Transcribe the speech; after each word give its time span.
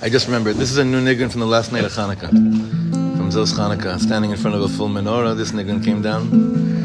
I 0.00 0.08
just 0.08 0.26
remember 0.26 0.52
this 0.52 0.70
is 0.70 0.78
a 0.78 0.84
new 0.84 1.02
niggin 1.02 1.28
from 1.28 1.40
the 1.40 1.46
last 1.46 1.72
night 1.72 1.82
of 1.82 1.90
Hanukkah, 1.90 2.30
from 2.30 3.30
Zos 3.30 3.52
Hanukkah, 3.52 3.98
standing 3.98 4.30
in 4.30 4.36
front 4.36 4.54
of 4.54 4.62
a 4.62 4.68
full 4.68 4.88
menorah. 4.88 5.36
This 5.36 5.50
niggin 5.50 5.84
came 5.84 6.02
down. 6.02 6.78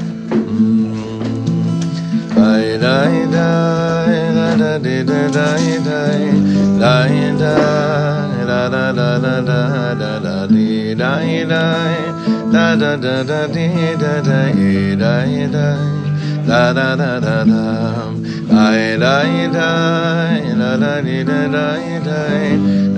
Dai 18.54 18.98
dai 19.04 19.48
dai 19.56 20.42
da 20.60 20.72
da 20.82 20.94
di 21.06 21.18
da 21.30 21.40
dai 21.56 21.86
dai 22.08 22.50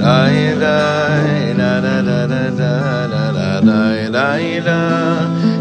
dai 0.04 0.38
dai 0.64 1.54
da 1.60 1.72
da 1.86 1.96
da 2.08 2.20
da 2.32 2.42
da 2.58 2.74
da 3.14 3.24
da 3.38 3.50
dai 3.68 4.00
dai 4.16 4.48
da 4.68 4.80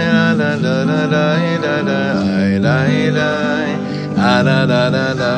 da 4.47 4.83
da 4.95 5.05
da 5.19 5.31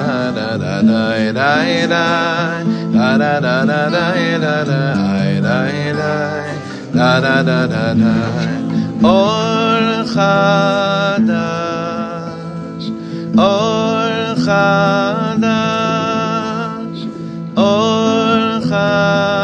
dai 0.85 1.23
da 1.37 1.51
da 1.93 2.76
da 3.15 3.39
da 3.39 3.63
da 3.63 3.89
da 3.89 3.89
da 3.89 4.63
da 4.63 4.63
da 4.65 4.81
da 5.41 5.57
da 6.93 7.19
da 7.21 7.41
da 7.43 7.59
da 7.67 7.93
da 7.93 8.13
Or 9.03 10.03
Chadash 10.13 11.27
Or 13.37 14.35
Chadash 14.45 15.47
Or 17.55 18.41
Chadash 18.69 19.36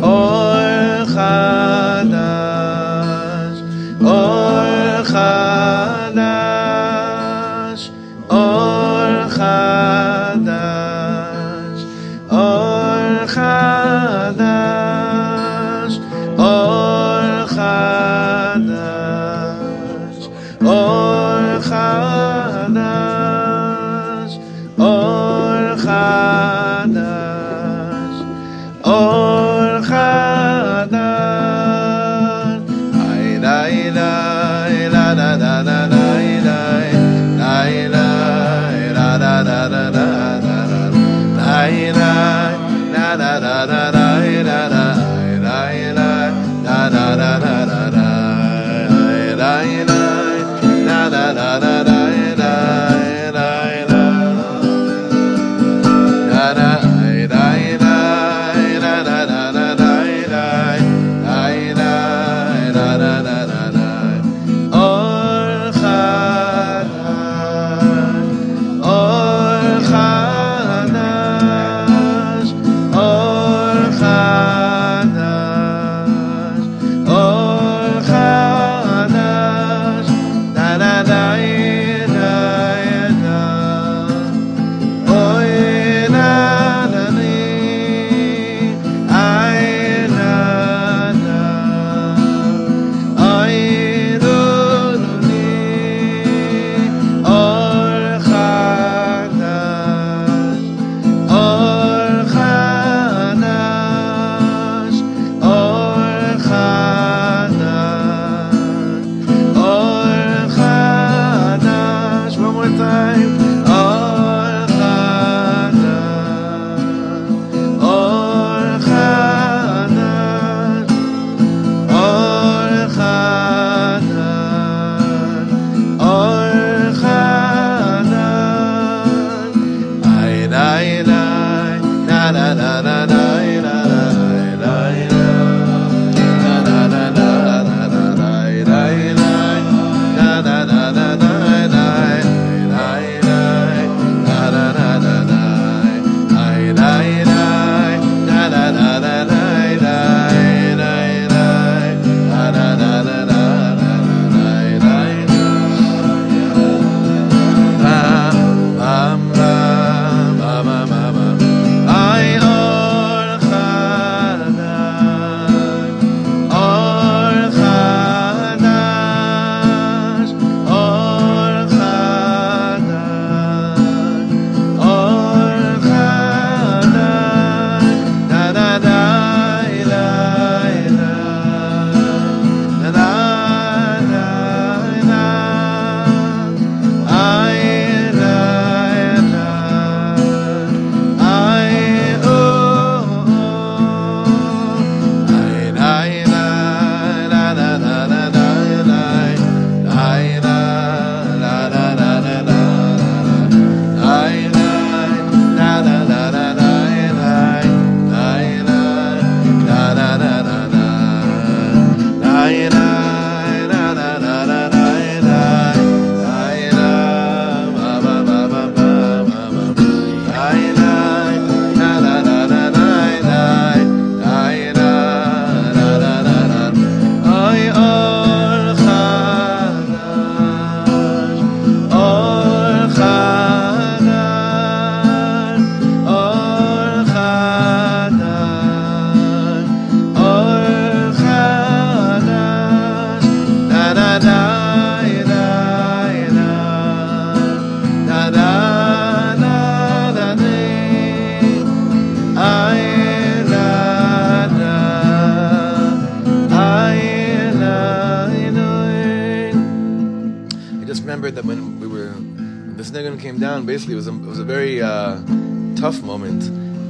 Oh 0.00 0.47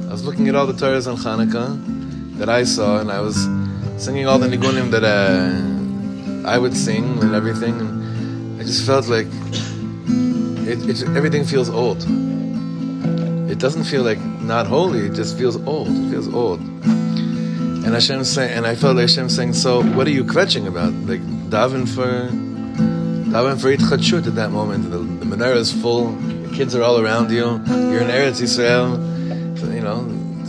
I 0.09 0.11
was 0.11 0.25
looking 0.25 0.47
at 0.47 0.55
all 0.55 0.65
the 0.65 0.73
Torahs 0.73 1.05
on 1.05 1.17
Hanukkah 1.17 2.39
that 2.39 2.49
I 2.49 2.63
saw, 2.63 2.99
and 2.99 3.11
I 3.11 3.19
was 3.19 3.35
singing 4.03 4.25
all 4.25 4.39
the 4.39 4.47
nigunim 4.47 4.89
that 4.89 5.03
uh, 5.03 6.49
I 6.49 6.57
would 6.57 6.75
sing 6.75 7.19
and 7.21 7.35
everything, 7.35 7.79
and 7.79 8.59
I 8.59 8.63
just 8.63 8.87
felt 8.87 9.07
like 9.07 9.27
it, 10.67 10.89
it, 10.89 11.03
everything 11.15 11.45
feels 11.45 11.69
old. 11.69 12.03
It 13.51 13.59
doesn't 13.59 13.83
feel 13.83 14.01
like 14.01 14.19
not 14.41 14.65
holy; 14.65 15.01
it 15.01 15.13
just 15.13 15.37
feels 15.37 15.57
old. 15.67 15.89
It 15.89 16.09
feels 16.09 16.33
old. 16.33 16.59
And 16.59 17.93
Hashem 17.93 18.23
saying, 18.23 18.57
and 18.57 18.65
I 18.65 18.73
felt 18.73 18.97
Hashem 18.97 19.29
saying, 19.29 19.53
"So 19.53 19.83
what 19.93 20.07
are 20.07 20.15
you 20.19 20.23
kvetching 20.23 20.65
about? 20.65 20.91
Like 21.05 21.21
daven 21.51 21.87
for 21.87 22.29
daven 23.29 23.61
for 23.61 23.77
itchadshut 23.77 24.25
at 24.25 24.33
that 24.33 24.49
moment. 24.49 24.89
The, 24.89 24.97
the 24.97 25.25
menorah 25.25 25.57
is 25.57 25.71
full. 25.71 26.13
The 26.13 26.55
kids 26.55 26.73
are 26.73 26.81
all 26.81 26.99
around 26.99 27.29
you. 27.29 27.45
You're 27.45 28.01
in 28.01 28.09
Eretz 28.09 28.41
Yisrael. 28.41 29.18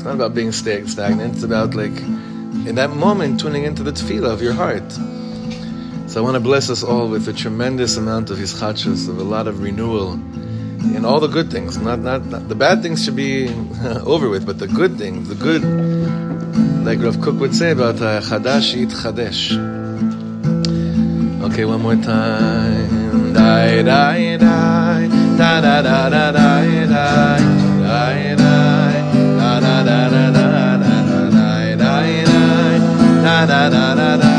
It's 0.00 0.06
not 0.06 0.14
about 0.14 0.34
being 0.34 0.50
stagnant. 0.50 1.34
It's 1.34 1.42
about 1.42 1.74
like 1.74 1.94
in 2.64 2.76
that 2.76 2.88
moment 2.88 3.38
tuning 3.38 3.64
into 3.64 3.82
the 3.82 3.92
tefillah 3.92 4.32
of 4.32 4.40
your 4.40 4.54
heart. 4.54 4.90
So 6.10 6.18
I 6.18 6.24
want 6.24 6.36
to 6.36 6.40
bless 6.40 6.70
us 6.70 6.82
all 6.82 7.06
with 7.06 7.28
a 7.28 7.34
tremendous 7.34 7.98
amount 7.98 8.30
of 8.30 8.38
hischadshus, 8.38 9.10
of 9.10 9.18
a 9.18 9.22
lot 9.22 9.46
of 9.46 9.60
renewal 9.60 10.12
and 10.12 11.04
all 11.04 11.20
the 11.20 11.26
good 11.26 11.50
things. 11.50 11.76
Not, 11.76 11.98
not, 11.98 12.24
not 12.24 12.48
the 12.48 12.54
bad 12.54 12.80
things 12.80 13.04
should 13.04 13.14
be 13.14 13.48
over 13.84 14.30
with, 14.30 14.46
but 14.46 14.58
the 14.58 14.68
good 14.68 14.96
things, 14.96 15.28
the 15.28 15.34
good, 15.34 15.62
like 16.82 16.98
Rav 17.00 17.20
Kook 17.20 17.38
would 17.38 17.54
say 17.54 17.72
about 17.72 17.96
uh, 17.96 18.22
chadash 18.22 18.74
yit 18.74 18.88
chadesh. 18.88 19.52
Okay, 21.42 21.66
one 21.66 21.82
more 21.82 21.96
time. 21.96 23.34
Die, 23.34 23.82
die, 23.82 24.36
die, 24.38 25.08
da 25.36 25.60
da 25.60 25.82
da 25.82 26.08
da 26.08 26.30
die, 33.30 33.46
da 33.46 33.68
da 33.70 33.94
da 33.94 34.16
da 34.16 34.29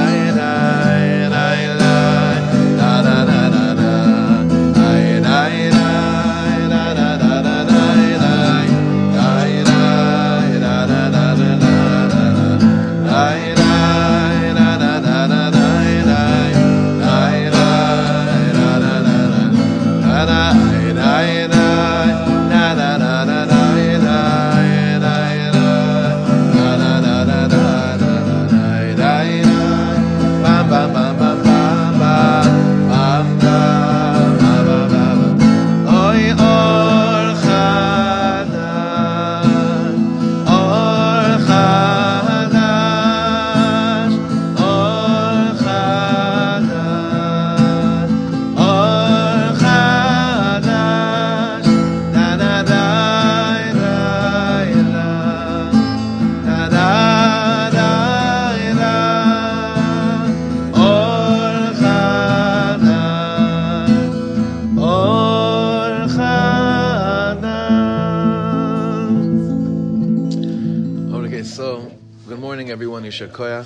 da. 73.27 73.65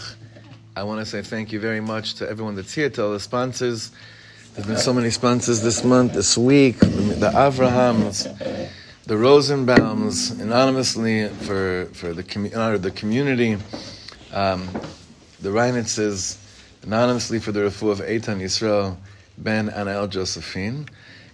I 0.76 0.84
want 0.84 1.00
to 1.00 1.06
say 1.06 1.22
thank 1.22 1.52
you 1.52 1.60
very 1.60 1.80
much 1.80 2.16
to 2.16 2.30
everyone 2.30 2.56
that's 2.56 2.74
here, 2.74 2.90
to 2.90 3.06
all 3.06 3.12
the 3.12 3.20
sponsors. 3.20 3.92
There's 4.54 4.68
been 4.68 4.78
so 4.78 4.94
many 4.94 5.10
sponsors 5.10 5.62
this 5.62 5.84
month, 5.84 6.14
this 6.14 6.38
week. 6.38 6.80
The 6.80 7.32
Avrahams, 7.34 8.24
the 9.06 9.16
Rosenbaums, 9.16 10.40
anonymously 10.42 11.30
for, 11.30 11.86
for 11.94 12.14
the 12.14 12.26
in 12.36 12.56
honor 12.56 12.76
of 12.76 12.82
the 12.82 12.92
community. 12.92 13.58
Um, 14.34 14.68
the 15.42 15.50
Reinitzes, 15.50 16.38
anonymously 16.84 17.40
for 17.40 17.52
the 17.52 17.62
refu 17.62 17.92
of 17.92 18.00
Eitan 18.00 18.42
Yisrael, 18.42 18.98
Ben 19.38 19.70
Anael 19.70 20.10
Josephine. 20.10 20.88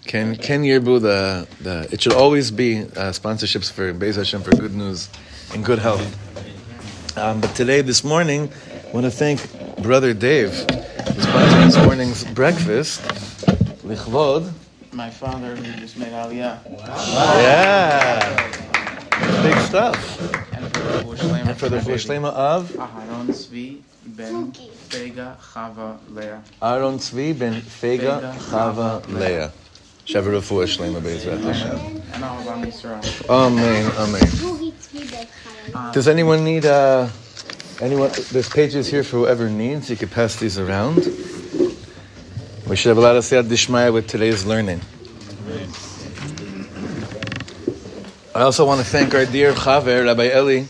Ken, 0.05 0.35
Ken 0.35 0.63
Yerbu, 0.63 1.01
the, 1.01 1.47
the, 1.61 1.87
it 1.91 2.01
should 2.01 2.13
always 2.13 2.49
be 2.49 2.79
uh, 2.81 3.11
sponsorships 3.11 3.71
for 3.71 3.93
Beis 3.93 4.15
Hashem 4.15 4.41
for 4.41 4.51
good 4.51 4.73
news 4.73 5.09
and 5.53 5.63
good 5.63 5.79
health. 5.79 6.30
Um, 7.17 7.41
but 7.41 7.53
today, 7.55 7.81
this 7.81 8.03
morning, 8.05 8.49
I 8.87 8.91
want 8.91 9.05
to 9.05 9.11
thank 9.11 9.41
Brother 9.83 10.13
Dave, 10.13 10.51
who's 10.51 11.25
sponsoring 11.25 11.65
this 11.65 11.77
morning's 11.85 12.23
breakfast. 12.23 13.01
Lichvod. 13.83 14.51
My 14.93 15.09
father 15.09 15.55
who 15.55 15.79
just 15.79 15.97
made 15.97 16.13
Aliyah. 16.13 16.65
Wow. 16.69 17.39
Yeah. 17.41 18.47
Big 19.43 19.57
stuff. 19.67 20.21
And 20.53 21.57
for 21.57 21.67
the 21.67 21.77
Shlema 21.77 22.31
of? 22.31 22.69
Aharon 22.71 23.27
Tzvi 23.27 23.81
ben 24.05 24.51
Fega 24.51 25.37
Chava 25.37 25.97
Leah. 26.09 26.41
Aaron 26.61 26.97
Tzvi 26.97 27.37
ben 27.37 27.61
Fega 27.61 28.33
Chava 28.35 29.05
Leah. 29.09 29.51
Shavu 30.05 30.31
Refuah 30.39 30.65
Shlema 30.65 31.01
Be'ezrat 31.03 31.41
Hashem. 31.41 32.01
And 32.13 32.23
all 32.23 32.39
of 32.39 32.65
Yisrael. 32.65 33.29
Amen, 33.29 33.91
amen. 33.97 34.73
Does 35.93 36.07
anyone 36.07 36.43
need 36.43 36.65
uh, 36.65 37.07
anyone? 37.79 38.11
There's 38.31 38.49
pages 38.49 38.87
here 38.87 39.03
for 39.03 39.17
whoever 39.17 39.49
needs. 39.49 39.89
You 39.89 39.95
could 39.95 40.11
pass 40.11 40.35
these 40.35 40.59
around. 40.59 40.97
We 42.67 42.75
should 42.75 42.89
have 42.89 42.97
a 42.97 43.01
lot 43.01 43.15
of 43.15 43.23
siyat 43.23 43.43
dishmaya 43.43 43.93
with 43.93 44.07
today's 44.07 44.45
learning. 44.45 44.81
I 48.35 48.41
also 48.41 48.65
want 48.65 48.79
to 48.79 48.85
thank 48.85 49.13
our 49.13 49.25
dear 49.25 49.53
Chaver, 49.53 50.05
Rabbi 50.05 50.35
Eli 50.37 50.63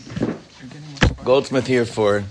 Goldsmith 1.24 1.66
here 1.66 1.84
for 1.84 2.22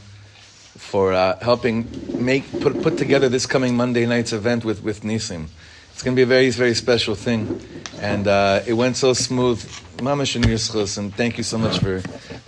for 0.77 1.13
uh, 1.13 1.39
helping 1.39 1.87
make 2.13 2.49
put 2.61 2.81
put 2.81 2.97
together 2.97 3.29
this 3.29 3.45
coming 3.45 3.75
Monday 3.75 4.05
night's 4.05 4.33
event 4.33 4.63
with 4.63 4.83
with 4.83 5.01
Nisim. 5.03 5.47
It's 5.93 6.03
going 6.03 6.15
to 6.15 6.19
be 6.19 6.23
a 6.23 6.25
very 6.25 6.49
very 6.51 6.75
special 6.75 7.15
thing, 7.15 7.61
and 7.99 8.27
uh, 8.27 8.61
it 8.65 8.73
went 8.73 8.97
so 8.97 9.13
smooth. 9.13 9.61
Mamash 10.01 10.35
and 10.35 10.97
and 10.97 11.15
thank 11.15 11.37
you 11.37 11.43
so 11.43 11.59
much 11.59 11.77
for, 11.77 12.01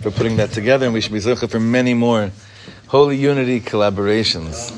for 0.04 0.10
putting 0.10 0.36
that 0.36 0.52
together, 0.52 0.84
and 0.84 0.92
we 0.92 1.00
should 1.00 1.14
be 1.14 1.18
zocha 1.18 1.48
for 1.48 1.58
many 1.58 1.94
more 1.94 2.30
Holy 2.88 3.16
Unity 3.16 3.58
collaborations. 3.58 4.70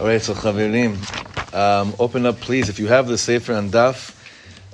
All 0.00 0.06
right, 0.06 0.20
so 0.20 0.34
Chavirim, 0.34 0.96
um, 1.54 1.94
open 2.00 2.26
up 2.26 2.40
please, 2.40 2.68
if 2.68 2.80
you 2.80 2.88
have 2.88 3.06
the 3.06 3.16
Sefer 3.16 3.52
and 3.52 3.70
Daf, 3.70 4.16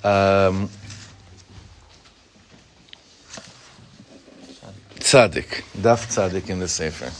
um, 0.03 0.71
Tzaddik, 5.01 5.63
Daf 5.77 6.07
Tzaddik 6.09 6.49
in 6.49 6.61
the 6.61 6.69
Sefer. 6.69 7.13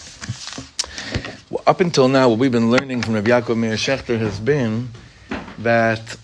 Well, 1.51 1.63
up 1.67 1.83
until 1.83 2.09
now, 2.09 2.31
what 2.31 2.39
we've 2.39 2.51
been 2.51 2.71
learning 2.71 3.03
from 3.03 3.13
Rabbi 3.13 3.29
Yaakov 3.29 3.59
Meir 3.59 3.75
Shechter 3.75 4.19
has 4.19 4.41
been 4.41 4.89
that 5.59 6.17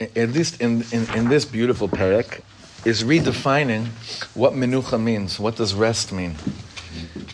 at 0.00 0.30
least 0.30 0.60
in, 0.60 0.84
in, 0.90 1.08
in 1.14 1.28
this 1.28 1.44
beautiful 1.44 1.88
parak, 1.88 2.40
is 2.84 3.04
redefining 3.04 3.86
what 4.34 4.54
menucha 4.54 5.00
means. 5.00 5.38
What 5.38 5.56
does 5.56 5.74
rest 5.74 6.12
mean? 6.12 6.34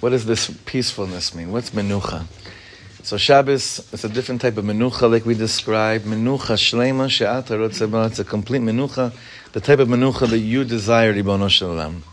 What 0.01 0.11
does 0.11 0.27
this 0.27 0.51
peacefulness 0.67 1.35
mean? 1.35 1.51
What's 1.51 1.71
menucha? 1.71 2.27
So 3.03 3.17
Shabbos 3.17 3.91
is 3.93 4.05
a 4.05 4.09
different 4.09 4.43
type 4.43 4.59
of 4.59 4.65
menucha, 4.67 5.11
like 5.11 5.25
we 5.25 5.35
described. 5.35 6.05
Menucha 6.05 6.57
shlema 6.57 7.09
she'at 7.09 7.51
It's 7.51 8.19
a 8.19 8.25
complete 8.25 8.61
menucha, 8.61 9.15
the 9.53 9.61
type 9.61 9.79
of 9.79 9.89
menucha 9.89 10.29
that 10.29 10.39
you 10.39 10.65
desire, 10.65 11.15
Ribono 11.15 11.49
Shalom. 11.49 12.05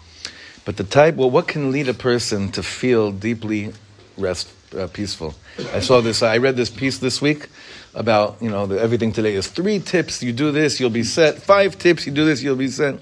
But 0.64 0.78
the 0.78 0.86
type, 0.86 1.16
well, 1.16 1.30
what 1.30 1.48
can 1.48 1.72
lead 1.72 1.90
a 1.90 1.94
person 1.94 2.50
to 2.54 2.64
feel 2.64 3.12
deeply 3.12 3.74
rest, 4.18 4.50
uh, 4.78 4.88
peaceful? 4.88 5.36
I 5.74 5.80
saw 5.80 6.02
this. 6.02 6.24
I 6.24 6.38
read 6.38 6.56
this 6.56 6.70
piece 6.70 6.98
this 6.98 7.22
week 7.22 7.48
about, 7.94 8.38
you 8.42 8.50
know, 8.50 8.66
the, 8.66 8.80
everything 8.80 9.12
today 9.12 9.36
is 9.36 9.48
three 9.48 9.80
tips, 9.80 10.22
you 10.22 10.34
do 10.34 10.52
this, 10.52 10.80
you'll 10.80 10.90
be 10.90 11.04
set. 11.04 11.42
Five 11.42 11.78
tips, 11.78 12.06
you 12.06 12.12
do 12.12 12.26
this, 12.26 12.44
you'll 12.44 12.56
be 12.56 12.68
set. 12.68 13.00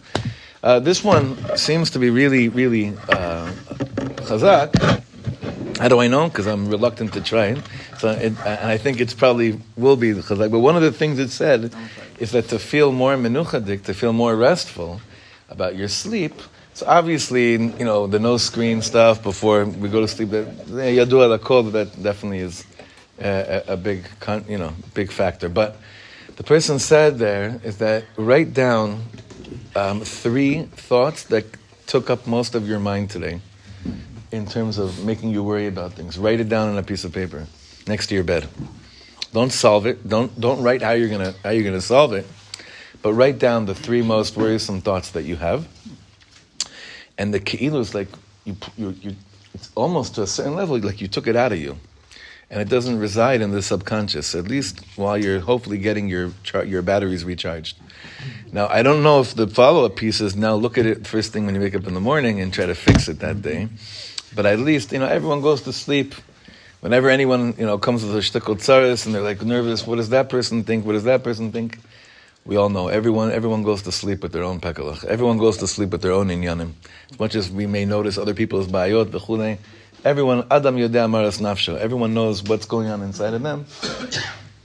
Uh, 0.62 0.80
this 0.80 1.04
one 1.04 1.36
seems 1.58 1.90
to 1.92 2.00
be 2.00 2.10
really, 2.10 2.48
really 2.48 2.90
uh, 3.10 3.52
chazak. 4.24 5.02
How 5.80 5.88
do 5.88 6.00
I 6.00 6.08
know? 6.08 6.30
Because 6.30 6.48
I'm 6.48 6.70
reluctant 6.70 7.14
to 7.14 7.22
try 7.22 7.48
it. 7.48 7.64
So, 7.98 8.12
it, 8.12 8.34
and 8.46 8.70
I 8.70 8.78
think 8.78 9.02
it's 9.02 9.14
probably 9.14 9.60
will 9.76 9.96
be 9.98 10.14
chazak. 10.14 10.52
But 10.52 10.60
one 10.60 10.76
of 10.76 10.82
the 10.82 10.92
things 10.92 11.20
it 11.20 11.32
said 11.32 11.74
is 12.20 12.32
that 12.32 12.48
to 12.50 12.60
feel 12.60 12.92
more 12.92 13.16
menuchadik, 13.16 13.84
to 13.84 13.94
feel 13.94 14.14
more 14.14 14.36
restful 14.36 15.02
about 15.50 15.76
your 15.76 15.88
sleep. 15.88 16.34
So 16.76 16.88
obviously, 16.88 17.52
you 17.52 17.86
know, 17.86 18.08
the 18.08 18.20
no 18.20 18.38
screen 18.38 18.82
stuff 18.82 19.22
before 19.22 19.66
we 19.66 19.90
go 19.90 20.02
to 20.02 20.08
sleep. 20.08 20.30
Yadu 20.30 21.22
al 21.22 21.38
kol, 21.38 21.64
that 21.64 22.02
definitely 22.02 22.40
is 22.40 22.66
a, 23.20 23.64
a, 23.68 23.78
big, 23.78 24.06
you 24.50 24.58
know, 24.58 24.74
big 24.96 25.12
factor. 25.12 25.50
But 25.50 25.78
the 26.36 26.44
person 26.44 26.80
said 26.80 27.20
there 27.20 27.62
is 27.64 27.78
that 27.78 28.06
write 28.18 28.56
down 28.56 29.04
um, 29.76 30.02
three 30.02 30.64
thoughts 30.64 31.24
that 31.26 31.46
took 31.86 32.10
up 32.10 32.26
most 32.26 32.56
of 32.56 32.68
your 32.68 32.80
mind 32.80 33.12
today 33.12 33.40
in 34.32 34.48
terms 34.48 34.80
of 34.80 35.06
making 35.06 35.30
you 35.30 35.44
worry 35.44 35.68
about 35.68 35.94
things. 35.94 36.18
Write 36.18 36.40
it 36.40 36.50
down 36.50 36.70
on 36.70 36.78
a 36.78 36.84
piece 36.84 37.04
of 37.04 37.14
paper 37.14 37.46
next 37.88 38.08
to 38.08 38.16
your 38.16 38.24
bed. 38.24 38.48
Don't 39.32 39.52
solve 39.52 39.86
it. 39.86 40.08
Don't 40.08 40.40
don't 40.40 40.64
write 40.64 40.82
how 40.82 40.92
you're 40.92 41.10
gonna 41.10 41.34
how 41.44 41.52
you're 41.52 41.64
gonna 41.64 41.82
solve 41.82 42.14
it, 42.14 42.26
but 43.04 43.14
write 43.14 43.38
down 43.38 43.66
the 43.66 43.76
three 43.76 44.02
most 44.02 44.38
worrisome 44.38 44.82
thoughts 44.82 45.12
that 45.12 45.24
you 45.24 45.36
have. 45.36 45.68
And 47.18 47.34
the 47.34 47.40
keilu 47.40 47.80
is 47.80 47.94
like 47.94 48.08
you, 48.46 48.56
you, 48.78 48.96
you 49.02 49.16
it's 49.54 49.70
almost 49.76 50.16
to 50.16 50.24
a 50.24 50.28
certain 50.28 50.56
level 50.56 50.80
like 50.80 51.00
you 51.00 51.08
took 51.08 51.28
it 51.28 51.36
out 51.36 51.52
of 51.52 51.60
you, 51.60 51.78
and 52.50 52.60
it 52.60 52.70
doesn't 52.70 52.98
reside 52.98 53.42
in 53.42 53.52
the 53.52 53.62
subconscious. 53.62 54.34
At 54.36 54.48
least 54.48 54.84
while 54.96 55.18
you're 55.18 55.40
hopefully 55.40 55.78
getting 55.78 56.10
your 56.10 56.32
your 56.66 56.82
batteries 56.82 57.24
recharged. 57.24 57.78
Now 58.52 58.68
I 58.68 58.84
don't 58.84 59.04
know 59.04 59.20
if 59.20 59.36
the 59.36 59.48
follow 59.48 59.86
up 59.86 59.96
piece 59.96 60.22
is 60.22 60.36
now 60.36 60.56
look 60.56 60.78
at 60.78 60.86
it 60.86 61.08
first 61.08 61.34
thing 61.34 61.46
when 61.46 61.56
you 61.56 61.62
wake 61.62 61.76
up 61.76 61.88
in 61.88 61.94
the 61.94 62.02
morning 62.02 62.42
and 62.42 62.54
try 62.54 62.66
to 62.66 62.76
fix 62.76 63.08
it 63.08 63.20
that 63.20 63.42
day. 63.42 63.70
But 64.36 64.46
at 64.48 64.60
least, 64.60 64.92
you 64.92 65.00
know, 65.00 65.06
everyone 65.06 65.42
goes 65.42 65.62
to 65.64 65.74
sleep. 65.74 66.16
Whenever 66.82 67.10
anyone, 67.10 67.54
you 67.58 67.66
know, 67.66 67.78
comes 67.78 68.04
with 68.04 68.16
a 68.16 68.20
shtickle 68.20 68.58
tzaris 68.58 69.06
and 69.06 69.16
they're 69.16 69.22
like 69.22 69.42
nervous, 69.42 69.88
what 69.88 69.98
does 69.98 70.10
that 70.10 70.28
person 70.28 70.64
think? 70.64 70.86
What 70.86 70.94
does 70.94 71.06
that 71.06 71.24
person 71.24 71.52
think? 71.52 71.80
We 72.46 72.58
all 72.58 72.70
know 72.70 72.90
everyone. 72.90 73.32
Everyone 73.32 73.64
goes 73.64 73.84
to 73.84 73.92
sleep 73.92 74.22
with 74.22 74.34
their 74.34 74.44
own 74.44 74.60
pekalach. 74.60 75.06
Everyone 75.06 75.38
goes 75.38 75.58
to 75.58 75.68
sleep 75.68 75.92
with 75.92 76.02
their 76.02 76.12
own 76.12 76.28
inyanim. 76.28 76.74
As 77.10 77.20
much 77.20 77.36
as 77.36 77.50
we 77.50 77.68
may 77.68 77.86
notice 77.86 78.18
other 78.18 78.34
people's 78.34 78.68
bayot, 78.68 79.06
v'chulei, 79.06 79.60
everyone 80.04 80.46
adam 80.52 80.76
yodea 80.76 81.10
maras 81.10 81.40
nafsho. 81.40 81.78
Everyone 81.78 82.14
knows 82.14 82.44
what's 82.44 82.66
going 82.66 82.90
on 82.90 83.02
inside 83.02 83.34
of 83.34 83.44
them. 83.44 83.66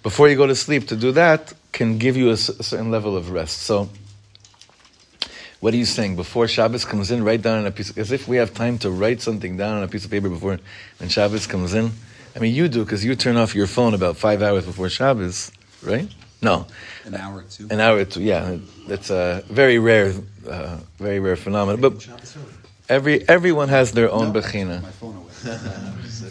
Before 0.03 0.29
you 0.29 0.37
go 0.37 0.47
to 0.47 0.57
sleep, 0.57 0.89
to 0.89 0.97
do 0.97 1.13
that 1.13 1.53
can 1.71 1.99
give 1.99 2.17
you 2.17 2.31
a, 2.31 2.37
certain 2.37 2.91
level 2.91 3.17
of 3.17 3.31
rest. 3.31 3.59
So 3.59 3.89
what 5.61 5.73
are 5.73 5.77
you 5.77 5.85
saying? 5.85 6.17
Before 6.17 6.49
Shabbos 6.49 6.85
comes 6.85 7.13
in, 7.13 7.23
write 7.23 7.43
down 7.43 7.59
on 7.59 7.67
a 7.67 7.71
piece, 7.71 7.97
as 7.97 8.11
if 8.11 8.27
we 8.27 8.39
have 8.39 8.55
time 8.55 8.79
to 8.79 8.91
write 8.91 9.21
something 9.21 9.57
down 9.57 9.77
on 9.77 9.83
a 9.85 9.89
piece 9.89 10.05
of 10.05 10.11
paper 10.11 10.29
before 10.29 10.59
when 10.99 11.09
Shabbos 11.09 11.47
comes 11.47 11.75
in. 11.75 11.93
I 12.35 12.41
mean, 12.41 12.55
you 12.55 12.69
do 12.69 12.85
because 12.85 13.05
you 13.05 13.15
turn 13.15 13.37
off 13.37 13.55
your 13.55 13.69
phone 13.69 13.95
about 13.95 14.17
five 14.17 14.43
hours 14.43 14.67
before 14.67 14.89
Shabbos, 14.89 15.53
right? 15.83 16.09
No, 16.41 16.67
an 17.05 17.15
hour 17.17 17.39
or 17.39 17.43
two. 17.43 17.67
An 17.71 17.81
hour 17.81 17.99
or 17.99 18.05
two, 18.05 18.23
yeah. 18.23 18.59
That's 18.87 19.11
a 19.11 19.43
very 19.49 19.79
rare, 19.79 20.15
uh, 20.49 20.79
very 20.99 21.19
rare 21.19 21.37
phenomenon. 21.37 21.81
But 21.81 22.09
every 22.89 23.29
everyone 23.29 23.69
has 23.69 23.93
their 23.93 24.11
own 24.11 24.33
no, 24.33 24.41
bechina. 24.41 24.85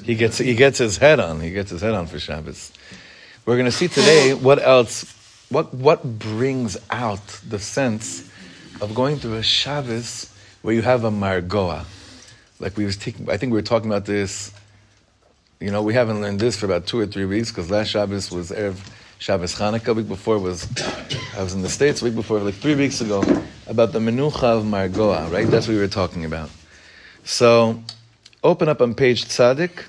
he 0.03 0.15
gets 0.15 0.37
he 0.37 0.55
gets 0.55 0.77
his 0.77 0.97
head 0.97 1.19
on. 1.19 1.41
He 1.41 1.51
gets 1.51 1.71
his 1.71 1.81
head 1.81 1.93
on 1.93 2.07
for 2.07 2.19
Shabbos. 2.19 2.71
We're 3.45 3.55
going 3.55 3.65
to 3.65 3.71
see 3.71 3.87
today 3.87 4.33
what 4.33 4.61
else, 4.61 5.13
what 5.49 5.73
what 5.73 6.19
brings 6.19 6.77
out 6.89 7.25
the 7.47 7.59
sense 7.59 8.29
of 8.81 8.95
going 8.95 9.17
through 9.17 9.35
a 9.35 9.43
Shabbos 9.43 10.33
where 10.61 10.73
you 10.73 10.81
have 10.81 11.03
a 11.03 11.11
margoa. 11.11 11.85
Like 12.59 12.77
we 12.77 12.85
was 12.85 12.97
taking, 12.97 13.29
I 13.29 13.37
think 13.37 13.51
we 13.51 13.57
were 13.57 13.63
talking 13.63 13.89
about 13.89 14.05
this. 14.05 14.53
You 15.59 15.71
know, 15.71 15.81
we 15.81 15.93
haven't 15.93 16.21
learned 16.21 16.39
this 16.39 16.55
for 16.55 16.65
about 16.65 16.85
two 16.85 16.99
or 16.99 17.07
three 17.07 17.25
weeks 17.25 17.51
because 17.51 17.69
last 17.69 17.89
Shabbos 17.89 18.31
was 18.31 18.51
Erev 18.51 18.79
Shabbos 19.19 19.55
Chanukah. 19.55 19.95
Week 19.95 20.07
before 20.07 20.37
was 20.37 20.67
I 21.35 21.41
was 21.41 21.53
in 21.53 21.63
the 21.63 21.69
states. 21.69 22.01
Week 22.01 22.13
before, 22.13 22.39
like 22.39 22.53
three 22.53 22.75
weeks 22.75 23.01
ago, 23.01 23.23
about 23.65 23.91
the 23.91 23.99
menucha 23.99 24.43
of 24.43 24.63
margoa. 24.63 25.31
Right, 25.31 25.47
that's 25.47 25.67
what 25.67 25.73
we 25.73 25.79
were 25.79 25.87
talking 25.87 26.23
about. 26.23 26.49
So, 27.23 27.81
open 28.43 28.69
up 28.69 28.79
on 28.79 28.93
page 28.93 29.25
Tzadik, 29.25 29.85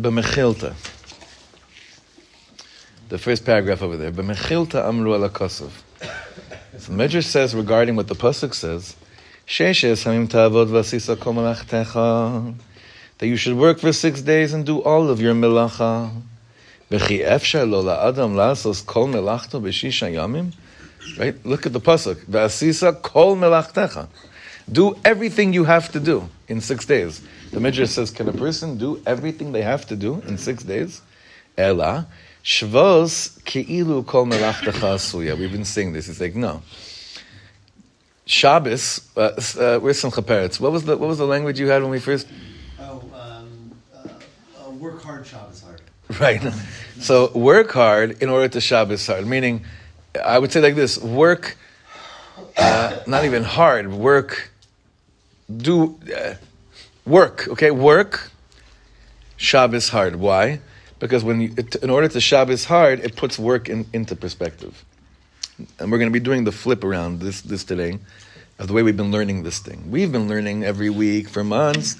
b'mechilta. 0.00 0.74
The 3.08 3.18
first 3.18 3.44
paragraph 3.44 3.82
over 3.82 3.96
there. 3.96 4.12
B'mechilta 4.12 4.86
amru 4.86 5.14
ala 5.14 5.28
kosov. 5.28 5.72
So 6.78 6.92
Medrash 6.92 7.24
says 7.24 7.54
regarding 7.54 7.96
what 7.96 8.06
the 8.06 8.14
pasuk 8.14 8.54
says, 8.54 8.94
"Sheshes 9.46 10.04
hamim 10.04 10.28
vasisa 10.28 11.18
kol 11.18 11.34
melachtecha," 11.34 12.54
that 13.18 13.26
you 13.26 13.36
should 13.36 13.56
work 13.56 13.80
for 13.80 13.92
six 13.92 14.22
days 14.22 14.52
and 14.52 14.64
do 14.64 14.80
all 14.82 15.10
of 15.10 15.20
your 15.20 15.34
melacha. 15.34 16.12
V'chi 16.90 17.24
efshar 17.24 17.68
lo 17.68 17.82
la'adam 17.82 18.34
lasos 18.34 18.84
kol 18.84 19.08
melachto 19.08 19.60
b'shisha 19.60 20.12
yamim. 20.12 20.52
Right? 21.18 21.44
Look 21.44 21.66
at 21.66 21.72
the 21.72 21.80
pasuk. 21.80 22.24
Vasisa 22.26 23.00
kol 23.02 23.36
melachtecha. 23.36 24.08
Do 24.70 24.98
everything 25.04 25.52
you 25.52 25.64
have 25.64 25.90
to 25.92 26.00
do 26.00 26.28
in 26.46 26.60
six 26.60 26.84
days. 26.84 27.22
The 27.52 27.60
Midrash 27.60 27.90
says, 27.90 28.10
can 28.10 28.28
a 28.28 28.32
person 28.32 28.76
do 28.76 29.02
everything 29.06 29.52
they 29.52 29.62
have 29.62 29.86
to 29.86 29.96
do 29.96 30.22
in 30.26 30.36
six 30.36 30.62
days? 30.62 31.00
Ella 31.56 32.06
Shvos 32.44 33.38
keilu 33.42 34.06
kol 34.06 34.26
melachtecha 34.26 34.72
asuya. 34.72 35.38
We've 35.38 35.52
been 35.52 35.64
saying 35.64 35.92
this. 35.92 36.08
It's 36.08 36.20
like 36.20 36.34
no. 36.34 36.62
Shabbos. 38.24 39.08
Uh, 39.16 39.40
uh, 39.58 39.78
where's 39.80 40.00
Simcha 40.00 40.22
Peretz? 40.22 40.60
What 40.60 40.72
was 40.72 40.84
the 40.84 40.96
what 40.96 41.08
was 41.08 41.18
the 41.18 41.26
language 41.26 41.58
you 41.58 41.68
had 41.68 41.82
when 41.82 41.90
we 41.90 41.98
first? 41.98 42.26
Oh, 42.78 43.02
um, 43.14 43.72
uh, 43.94 44.66
uh, 44.66 44.70
work 44.70 45.02
hard, 45.02 45.26
Shabbos 45.26 45.62
hard. 45.62 45.82
Right. 46.20 46.42
so 47.00 47.30
work 47.32 47.70
hard 47.72 48.22
in 48.22 48.30
order 48.30 48.48
to 48.48 48.60
Shabbos 48.60 49.06
hard. 49.06 49.26
Meaning, 49.26 49.64
I 50.24 50.38
would 50.38 50.50
say 50.50 50.60
like 50.60 50.74
this: 50.74 50.98
work, 50.98 51.56
uh, 52.56 52.98
not 53.06 53.24
even 53.24 53.44
hard. 53.44 53.92
Work. 53.92 54.50
Do 55.54 55.98
uh, 56.16 56.34
work. 57.04 57.46
Okay, 57.48 57.70
work. 57.70 58.30
Shabbos 59.36 59.90
hard. 59.90 60.16
Why? 60.16 60.60
because 60.98 61.24
when 61.24 61.40
you, 61.40 61.54
it, 61.56 61.76
in 61.76 61.90
order 61.90 62.08
to 62.08 62.20
Shabbos 62.20 62.64
hard, 62.64 63.00
it 63.00 63.16
puts 63.16 63.38
work 63.38 63.68
in, 63.68 63.86
into 63.92 64.16
perspective. 64.16 64.84
And 65.78 65.90
we're 65.90 65.98
going 65.98 66.10
to 66.10 66.18
be 66.18 66.20
doing 66.20 66.44
the 66.44 66.52
flip 66.52 66.84
around 66.84 67.20
this 67.20 67.40
this 67.40 67.64
today 67.64 67.98
of 68.58 68.68
the 68.68 68.72
way 68.72 68.82
we've 68.82 68.96
been 68.96 69.10
learning 69.10 69.42
this 69.42 69.58
thing. 69.58 69.90
We've 69.90 70.10
been 70.10 70.28
learning 70.28 70.64
every 70.64 70.90
week 70.90 71.28
for 71.28 71.44
months. 71.44 71.96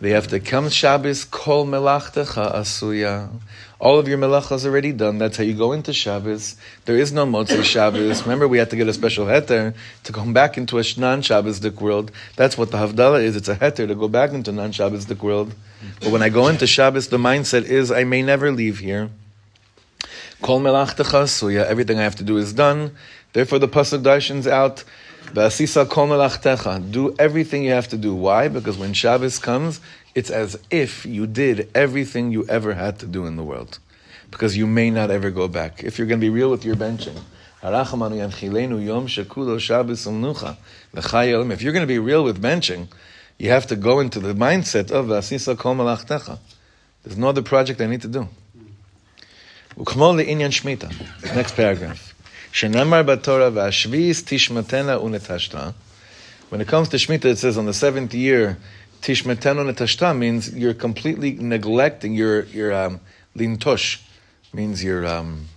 They 0.00 0.10
have 0.10 0.28
to 0.28 0.40
come 0.40 0.68
Shabbos, 0.68 1.24
kol 1.24 1.66
melachtecha 1.66 2.54
asuya. 2.54 3.30
All 3.78 3.98
of 3.98 4.08
your 4.08 4.18
melacha 4.18 4.52
is 4.52 4.66
already 4.66 4.92
done. 4.92 5.18
That's 5.18 5.36
how 5.36 5.44
you 5.44 5.54
go 5.54 5.72
into 5.72 5.92
Shabbos. 5.92 6.56
There 6.84 6.96
is 6.96 7.12
no 7.12 7.26
Motzei 7.26 7.62
Shabbos. 7.62 8.22
Remember, 8.22 8.48
we 8.48 8.58
had 8.58 8.70
to 8.70 8.76
get 8.76 8.88
a 8.88 8.92
special 8.92 9.26
heter 9.26 9.74
to 10.04 10.12
come 10.12 10.32
back 10.32 10.56
into 10.56 10.78
a 10.78 10.82
non-Shabbosdik 10.96 11.80
world. 11.80 12.10
That's 12.36 12.56
what 12.56 12.70
the 12.70 12.78
Havdalah 12.78 13.22
is. 13.22 13.36
It's 13.36 13.48
a 13.48 13.56
heter 13.56 13.86
to 13.86 13.94
go 13.94 14.08
back 14.08 14.32
into 14.32 14.52
non-Shabbosdik 14.52 15.22
world. 15.22 15.54
But 16.00 16.10
when 16.10 16.22
I 16.22 16.28
go 16.28 16.48
into 16.48 16.66
Shabbos, 16.66 17.08
the 17.08 17.18
mindset 17.18 17.64
is 17.64 17.90
I 17.90 18.04
may 18.04 18.22
never 18.22 18.50
leave 18.50 18.78
here. 18.78 19.10
Kol 20.42 20.60
melachtecha 20.60 21.24
asuya. 21.24 21.64
Everything 21.66 21.98
I 21.98 22.02
have 22.02 22.16
to 22.16 22.24
do 22.24 22.36
is 22.36 22.52
done. 22.52 22.96
Therefore, 23.32 23.58
the 23.58 23.68
pasuk 23.68 24.02
darshans 24.02 24.46
out. 24.46 24.82
Do 26.92 27.16
everything 27.18 27.64
you 27.64 27.72
have 27.72 27.88
to 27.88 27.96
do. 27.96 28.14
Why? 28.14 28.46
Because 28.46 28.78
when 28.78 28.92
Shabbos 28.92 29.40
comes, 29.40 29.80
it's 30.14 30.30
as 30.30 30.56
if 30.70 31.04
you 31.04 31.26
did 31.26 31.68
everything 31.74 32.30
you 32.30 32.46
ever 32.46 32.74
had 32.74 33.00
to 33.00 33.06
do 33.06 33.26
in 33.26 33.36
the 33.36 33.42
world. 33.42 33.80
Because 34.30 34.56
you 34.56 34.66
may 34.66 34.90
not 34.90 35.10
ever 35.10 35.30
go 35.30 35.48
back. 35.48 35.82
If 35.82 35.98
you're 35.98 36.06
going 36.06 36.20
to 36.20 36.24
be 36.24 36.30
real 36.30 36.50
with 36.50 36.64
your 36.64 36.76
benching. 36.76 37.18
Um 37.64 37.72
if 41.50 41.62
you're 41.62 41.72
going 41.72 41.82
to 41.82 41.86
be 41.86 41.98
real 41.98 42.22
with 42.22 42.40
benching, 42.40 42.88
you 43.38 43.50
have 43.50 43.66
to 43.66 43.76
go 43.76 44.00
into 44.00 44.20
the 44.20 44.34
mindset 44.34 44.92
of. 44.92 45.08
There's 45.08 45.32
no 47.18 47.28
other 47.28 47.42
project 47.42 47.80
I 47.80 47.86
need 47.86 48.02
to 48.02 48.08
do. 48.08 48.28
Next 51.34 51.56
paragraph. 51.56 52.13
Batorah 52.54 53.52
v'ashvis 53.52 54.22
tishmatena 54.22 55.00
unetashta. 55.02 55.74
When 56.50 56.60
it 56.60 56.68
comes 56.68 56.88
to 56.90 56.96
Shemitah, 56.96 57.24
it 57.24 57.38
says 57.38 57.58
on 57.58 57.66
the 57.66 57.74
seventh 57.74 58.14
year, 58.14 58.58
tishmatena 59.02 59.72
unetashta 59.72 60.16
means 60.16 60.54
you're 60.54 60.72
completely 60.72 61.32
neglecting 61.32 62.14
your 62.14 62.44
your 62.44 62.72
um, 62.72 63.00
lintosh, 63.36 64.02
means 64.52 64.84
you're 64.84 65.04
um, 65.04 65.48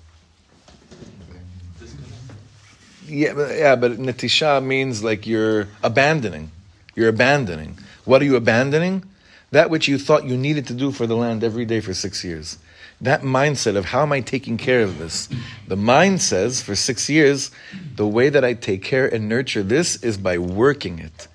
yeah, 3.05 3.33
but, 3.33 3.55
yeah, 3.55 3.75
but 3.75 3.91
netisha 3.93 4.63
means 4.63 5.03
like 5.03 5.27
you're 5.27 5.67
abandoning. 5.83 6.51
You're 6.95 7.09
abandoning. 7.09 7.77
What 8.05 8.23
are 8.23 8.25
you 8.25 8.35
abandoning? 8.35 9.03
That 9.51 9.69
which 9.69 9.87
you 9.87 9.99
thought 9.99 10.25
you 10.25 10.35
needed 10.35 10.65
to 10.67 10.73
do 10.73 10.91
for 10.91 11.05
the 11.05 11.15
land 11.15 11.43
every 11.43 11.63
day 11.63 11.79
for 11.79 11.93
six 11.93 12.23
years 12.23 12.57
that 13.00 13.22
mindset 13.22 13.76
of 13.76 13.86
how 13.86 14.02
am 14.02 14.12
I 14.12 14.20
taking 14.20 14.56
care 14.56 14.82
of 14.82 14.98
this? 14.98 15.28
The 15.66 15.76
mind 15.76 16.22
says 16.22 16.62
for 16.62 16.76
six 16.76 17.10
years, 17.10 17.50
the 17.96 18.06
way 18.06 18.28
that 18.28 18.44
I 18.44 18.54
take 18.54 18.82
care 18.82 19.12
and 19.12 19.28
nurture 19.28 19.62
this 19.62 19.96
is 20.02 20.16
by 20.16 20.38
working 20.38 21.00
it. 21.00 21.28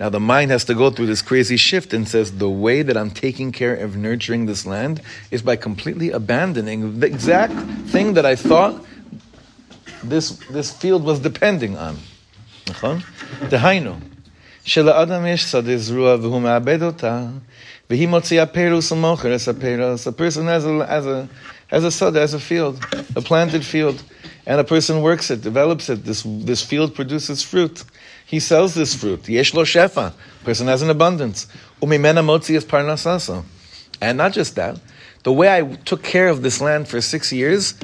Now 0.00 0.08
the 0.08 0.18
mind 0.18 0.50
has 0.50 0.64
to 0.64 0.74
go 0.74 0.90
through 0.90 1.06
this 1.06 1.20
crazy 1.20 1.58
shift 1.58 1.92
and 1.92 2.08
says 2.08 2.38
the 2.38 2.48
way 2.48 2.80
that 2.80 2.96
I'm 2.96 3.10
taking 3.10 3.52
care 3.52 3.74
of 3.74 3.96
nurturing 3.96 4.46
this 4.46 4.64
land 4.64 5.02
is 5.30 5.42
by 5.42 5.56
completely 5.56 6.10
abandoning 6.10 7.00
the 7.00 7.06
exact 7.06 7.52
thing 7.92 8.14
that 8.14 8.24
I 8.24 8.34
thought 8.34 8.82
this, 10.02 10.30
this 10.50 10.72
field 10.72 11.04
was 11.04 11.18
depending 11.18 11.76
on. 11.76 11.98
נכון? 12.68 12.98
דהיינו, 13.48 13.94
שלאדם 14.64 15.26
יש 15.26 15.44
שדה 15.44 15.78
זרוע 15.78 16.16
והוא 16.20 16.40
מעבד 16.40 16.82
אותה, 16.82 17.26
a 17.87 18.07
person 18.07 19.03
has 20.47 20.65
a, 20.65 20.85
has 20.87 21.05
a, 21.05 21.29
has 21.67 21.83
a 21.83 21.91
sod, 21.91 22.15
has 22.15 22.33
a 22.33 22.39
field, 22.39 22.83
a 23.15 23.21
planted 23.21 23.63
field, 23.63 24.03
and 24.47 24.59
a 24.59 24.63
person 24.63 25.01
works 25.03 25.29
it, 25.29 25.41
develops 25.41 25.89
it. 25.89 26.03
This, 26.03 26.23
this 26.25 26.63
field 26.63 26.95
produces 26.95 27.43
fruit. 27.43 27.83
He 28.25 28.39
sells 28.39 28.73
this 28.73 28.95
fruit. 28.95 29.21
Yeshlo 29.23 29.63
shefa. 29.63 30.13
Person 30.43 30.65
has 30.67 30.81
an 30.81 30.89
abundance. 30.89 31.45
Umimena 31.79 32.23
motzi 32.23 32.55
is 32.55 32.65
parnasasa. 32.65 33.43
And 34.01 34.17
not 34.17 34.33
just 34.33 34.55
that, 34.55 34.79
the 35.23 35.31
way 35.31 35.55
I 35.55 35.75
took 35.75 36.01
care 36.01 36.27
of 36.27 36.41
this 36.41 36.59
land 36.61 36.87
for 36.87 37.01
six 37.01 37.31
years, 37.31 37.75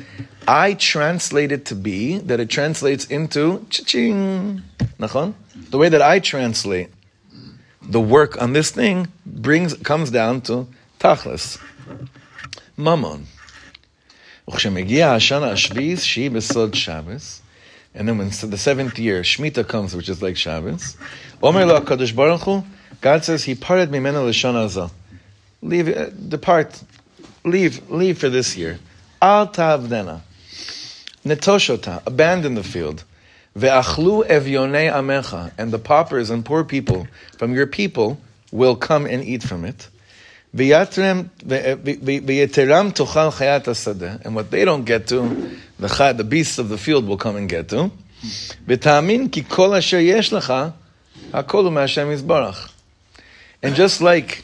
I 0.47 0.73
translate 0.73 1.51
it 1.51 1.65
to 1.65 1.75
be 1.75 2.17
that 2.19 2.39
it 2.39 2.49
translates 2.49 3.05
into 3.05 3.65
ching. 3.69 4.63
The 4.97 5.77
way 5.77 5.89
that 5.89 6.01
I 6.01 6.19
translate 6.19 6.89
the 7.82 8.00
work 8.00 8.40
on 8.40 8.52
this 8.52 8.70
thing 8.70 9.08
brings 9.24 9.74
comes 9.74 10.10
down 10.10 10.40
to 10.42 10.66
tachlis. 10.98 11.58
Mammon. 12.76 13.26
וכשמגיע 14.48 15.14
השנה 15.14 15.50
השביעית, 15.50 15.98
שהיא 16.00 16.30
בסוד 16.30 16.74
שבס, 16.74 17.42
and 17.96 18.06
then 18.06 18.18
when 18.18 18.28
the 18.28 18.58
seventh 18.58 18.98
year, 18.98 19.22
Shemitah 19.22 19.66
comes, 19.66 19.96
which 19.96 20.10
is 20.10 20.20
like 20.20 20.36
Shabbos, 20.36 20.98
Omer 21.42 21.64
lo 21.64 21.80
HaKadosh 21.80 22.14
Baruch 22.14 22.42
Hu, 22.42 22.62
God 23.00 23.24
says, 23.24 23.44
He 23.44 23.54
parted 23.54 23.90
mimena 23.90 24.26
l'shana 24.26 24.66
azah. 24.66 24.90
Leave, 25.62 25.88
uh, 25.88 26.10
depart, 26.10 26.82
leave, 27.42 27.90
leave 27.90 28.18
for 28.18 28.28
this 28.28 28.54
year. 28.54 28.78
Al 29.22 29.48
ta'avdena. 29.48 30.20
Netoshota, 31.24 32.02
abandon 32.06 32.54
the 32.54 32.62
field. 32.62 33.04
Ve'achlu 33.57 34.25
evyonei 34.27 34.91
amecha, 34.91 35.51
and 35.57 35.71
the 35.71 35.79
paupers 35.79 36.29
and 36.29 36.45
poor 36.45 36.63
people 36.63 37.07
from 37.37 37.53
your 37.53 37.67
people 37.67 38.17
will 38.51 38.75
come 38.75 39.05
and 39.05 39.23
eat 39.23 39.43
from 39.43 39.65
it. 39.65 39.87
And 40.53 40.69
what 44.35 44.51
they 44.51 44.65
don't 44.65 44.83
get 44.83 45.07
to, 45.07 45.57
the 45.79 46.13
the 46.17 46.23
beasts 46.23 46.59
of 46.59 46.69
the 46.69 46.77
field 46.77 47.07
will 47.07 47.17
come 47.17 47.37
and 47.37 47.47
get 47.49 47.69
to. 47.69 47.89
Ki. 48.21 49.43
And 53.63 53.75
just 53.75 54.01
like 54.01 54.43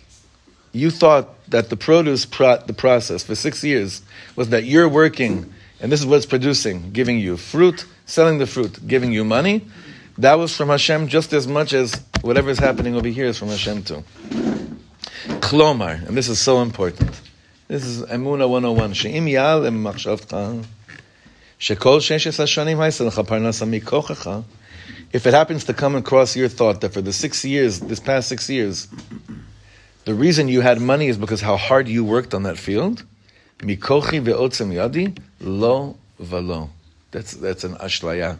you 0.71 0.91
thought 0.91 1.49
that 1.49 1.69
the 1.69 1.75
produce, 1.77 2.25
pro- 2.25 2.57
the 2.57 2.73
process 2.73 3.23
for 3.23 3.35
six 3.35 3.63
years 3.63 4.01
was 4.35 4.49
that 4.49 4.63
you're 4.63 4.89
working 4.89 5.53
and 5.79 5.91
this 5.91 5.99
is 5.99 6.05
what 6.05 6.17
it's 6.17 6.25
producing, 6.25 6.91
giving 6.91 7.19
you 7.19 7.37
fruit, 7.37 7.85
selling 8.05 8.37
the 8.39 8.47
fruit, 8.47 8.87
giving 8.87 9.11
you 9.11 9.23
money. 9.23 9.65
That 10.17 10.35
was 10.35 10.55
from 10.55 10.69
Hashem 10.69 11.07
just 11.07 11.33
as 11.33 11.47
much 11.47 11.73
as 11.73 12.01
whatever 12.21 12.49
is 12.49 12.57
happening 12.57 12.95
over 12.95 13.07
here 13.07 13.25
is 13.25 13.37
from 13.37 13.49
Hashem 13.49 13.83
too. 13.83 14.03
Klomar, 15.41 16.07
and 16.07 16.17
this 16.17 16.29
is 16.29 16.39
so 16.39 16.61
important. 16.61 17.21
This 17.67 17.85
is 17.85 18.01
Emuna 18.03 18.49
101. 18.49 18.93
She'im 18.93 19.27
yal 19.27 19.65
em 19.65 19.83
machshavcha, 19.83 20.65
shekol 21.59 21.99
sheshes 21.99 22.37
hashanim 22.39 22.77
haiselecha 22.77 23.25
parnasa 23.25 23.67
mikochecha. 23.67 24.43
If 25.13 25.27
it 25.27 25.33
happens 25.33 25.65
to 25.65 25.73
come 25.73 25.95
across 25.95 26.35
your 26.35 26.49
thought 26.49 26.81
that 26.81 26.93
for 26.93 27.01
the 27.01 27.13
six 27.13 27.45
years, 27.45 27.79
this 27.79 27.99
past 27.99 28.27
six 28.27 28.49
years, 28.49 28.87
the 30.05 30.13
reason 30.13 30.47
you 30.47 30.61
had 30.61 30.81
money 30.81 31.07
is 31.07 31.17
because 31.17 31.41
how 31.41 31.57
hard 31.57 31.87
you 31.87 32.03
worked 32.03 32.33
on 32.33 32.43
that 32.43 32.57
field, 32.57 33.03
Mikochi 33.59 34.23
ve'otzem 34.23 34.73
yadi, 34.73 35.17
lo 35.39 35.97
velo. 36.19 36.69
That's, 37.11 37.33
that's 37.33 37.63
an 37.63 37.75
ashlaya. 37.75 38.37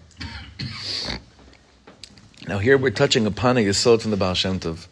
Now 2.47 2.59
here 2.59 2.77
we're 2.77 2.91
touching 2.91 3.25
upon 3.25 3.57
a 3.57 3.61
yisod 3.61 4.01
from 4.01 4.11
the 4.11 4.17
Baal 4.17 4.33
Shem 4.33 4.59
Tov. 4.59 4.87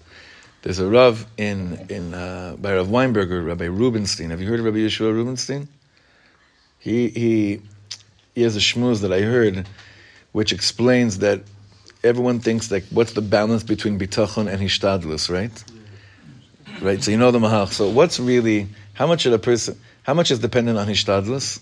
There's 0.63 0.79
a 0.79 0.89
Rav 0.89 1.27
in, 1.37 1.85
in, 1.89 2.13
uh, 2.13 2.55
by 2.59 2.73
Rav 2.73 2.87
Weinberger, 2.87 3.45
Rabbi 3.45 3.65
Rubenstein. 3.65 4.31
Have 4.31 4.41
you 4.41 4.47
heard 4.47 4.59
of 4.59 4.65
Rabbi 4.65 4.79
Yeshua 4.79 5.13
Rubenstein? 5.13 5.67
He, 6.79 7.09
he, 7.09 7.61
he 8.33 8.41
has 8.41 8.55
a 8.55 8.59
shmooze 8.59 9.01
that 9.01 9.13
I 9.13 9.21
heard, 9.21 9.67
which 10.31 10.51
explains 10.51 11.19
that 11.19 11.43
everyone 12.03 12.39
thinks 12.39 12.71
like, 12.71 12.83
what's 12.89 13.13
the 13.13 13.21
balance 13.21 13.63
between 13.63 13.99
bitachon 13.99 14.51
and 14.51 14.59
hishtadlus, 14.61 15.29
right? 15.29 15.63
Right, 16.81 17.01
so 17.01 17.11
you 17.11 17.17
know 17.17 17.31
the 17.31 17.39
mahach. 17.39 17.71
So 17.71 17.89
what's 17.89 18.19
really, 18.19 18.67
how 18.93 19.05
much 19.07 19.21
should 19.21 19.33
a 19.33 19.39
person, 19.39 19.79
how 20.05 20.13
much 20.13 20.29
is 20.29 20.39
dependent 20.39 20.77
on 20.77 20.87
hishtadlus? 20.87 21.59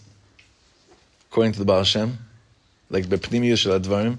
According 1.32 1.54
to 1.54 1.60
the 1.60 1.66
Baal 1.66 1.84
Shem? 1.84 2.20
Like 2.90 3.06
bepnimiyus 3.06 3.60
shel 3.60 3.80
advarim? 3.80 4.18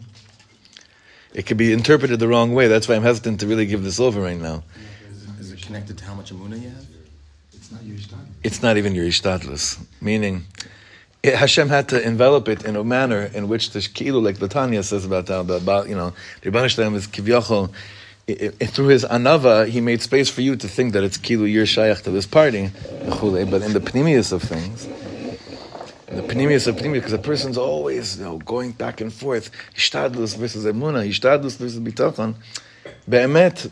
It 1.35 1.47
could 1.47 1.59
be 1.59 1.73
interpreted 1.73 2.21
the 2.21 2.29
wrong 2.29 2.55
way. 2.55 2.67
That's 2.69 2.89
why 2.89 2.95
I'm 2.95 3.03
hesitant 3.03 3.41
to 3.41 3.47
really 3.47 3.67
give 3.67 3.83
this 3.83 4.01
over 4.01 4.23
right 4.23 4.41
now. 4.41 4.63
Is 5.39 5.53
it 5.53 5.61
connected 5.61 5.99
to 5.99 6.05
how 6.05 6.15
much 6.15 6.33
emuna 6.33 6.61
you 6.61 6.71
have? 6.71 6.87
It's 7.53 7.71
not 7.71 7.85
your 7.85 7.99
style. 7.99 8.21
It's 8.43 8.63
not 8.63 8.77
even 8.79 8.95
your 8.95 9.05
ishtadlus. 9.05 9.85
Meaning, 10.01 10.47
it, 11.23 11.35
Hashem 11.35 11.69
had 11.69 11.89
to 11.91 12.03
envelop 12.03 12.49
it 12.49 12.65
in 12.65 12.77
a 12.77 12.85
manner 12.85 13.31
in 13.35 13.49
which 13.49 13.71
the 13.71 13.81
kilu, 13.81 14.23
like 14.23 14.39
the 14.39 14.49
Tanya 14.49 14.83
says 14.83 15.05
about 15.05 15.29
how 15.29 15.43
the 15.43 15.55
about 15.55 15.89
you 15.89 15.97
know 15.97 16.15
the 16.41 16.51
Rebbe 16.51 16.69
Shalom 16.69 16.95
is 16.95 17.07
kivyachol. 17.07 17.73
I- 18.29 18.53
i- 18.61 18.67
Through 18.67 18.89
his 18.89 19.05
anava, 19.05 19.67
he 19.69 19.81
made 19.81 20.03
space 20.03 20.29
for 20.29 20.41
you 20.41 20.57
to 20.57 20.69
think 20.69 20.93
that 20.95 21.03
it's 21.05 21.19
kilu 21.19 21.51
you're 21.51 21.67
shaykh 21.67 22.03
to 22.03 22.11
this 22.11 22.27
party, 22.27 22.71
but 23.09 23.63
in 23.63 23.73
the 23.73 23.81
pnimius 23.81 24.33
of 24.33 24.43
things, 24.43 24.87
in 26.09 26.17
the 26.17 26.23
pnimius 26.23 26.67
of 26.67 26.77
pnimius, 26.77 26.95
because 26.95 27.13
a 27.13 27.19
person's 27.19 27.59
always 27.59 28.19
you 28.19 28.25
know, 28.25 28.39
going 28.39 28.73
back 28.73 29.01
and 29.01 29.13
forth, 29.13 29.51
ishtadlus 29.77 30.37
versus 30.37 30.65
emuna, 30.65 31.07
ishtadlus 31.09 31.57
versus 31.57 31.81
bitachon. 31.81 32.35
Be'emet, 33.09 33.71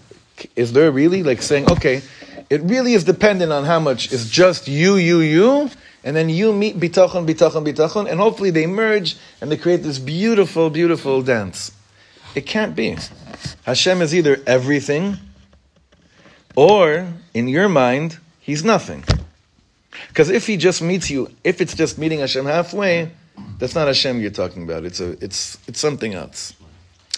is 0.57 0.73
there 0.73 0.91
really 0.91 1.23
like 1.23 1.41
saying, 1.43 1.71
okay, 1.71 2.03
it 2.51 2.61
really 2.63 2.95
is 2.95 3.05
dependent 3.05 3.53
on 3.53 3.65
how 3.65 3.79
much 3.81 4.13
is 4.13 4.29
just 4.29 4.69
you, 4.69 4.97
you, 4.97 5.21
you, 5.21 5.71
and 6.05 6.17
then 6.17 6.29
you 6.29 6.53
meet 6.53 6.79
bitachon, 6.79 7.27
bitachon, 7.27 7.65
bitachon, 7.67 8.11
and 8.11 8.19
hopefully 8.19 8.51
they 8.51 8.67
merge 8.67 9.17
and 9.41 9.51
they 9.51 9.57
create 9.57 9.83
this 9.83 9.99
beautiful, 9.99 10.69
beautiful 10.69 11.23
dance. 11.23 11.71
It 12.35 12.45
can't 12.47 12.75
be. 12.75 12.97
Hashem 13.65 14.03
is 14.03 14.15
either 14.15 14.41
everything, 14.47 15.17
or 16.57 17.09
in 17.35 17.49
your 17.49 17.69
mind, 17.69 18.19
he's 18.41 18.65
nothing. 18.65 19.05
Because 20.09 20.29
if 20.31 20.47
he 20.47 20.57
just 20.57 20.83
meets 20.83 21.11
you, 21.11 21.31
if 21.45 21.61
it's 21.61 21.75
just 21.75 21.99
meeting 21.99 22.21
Hashem 22.21 22.45
halfway, 22.47 23.13
that's 23.59 23.75
not 23.75 23.87
Hashem 23.87 24.21
you're 24.21 24.31
talking 24.31 24.63
about. 24.63 24.85
It's 24.85 25.01
a, 25.01 25.13
it's, 25.25 25.59
it's 25.67 25.81
something 25.81 26.15
else. 26.15 26.55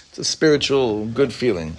It's 0.08 0.18
a 0.18 0.24
spiritual 0.24 1.06
good 1.06 1.32
feeling. 1.32 1.76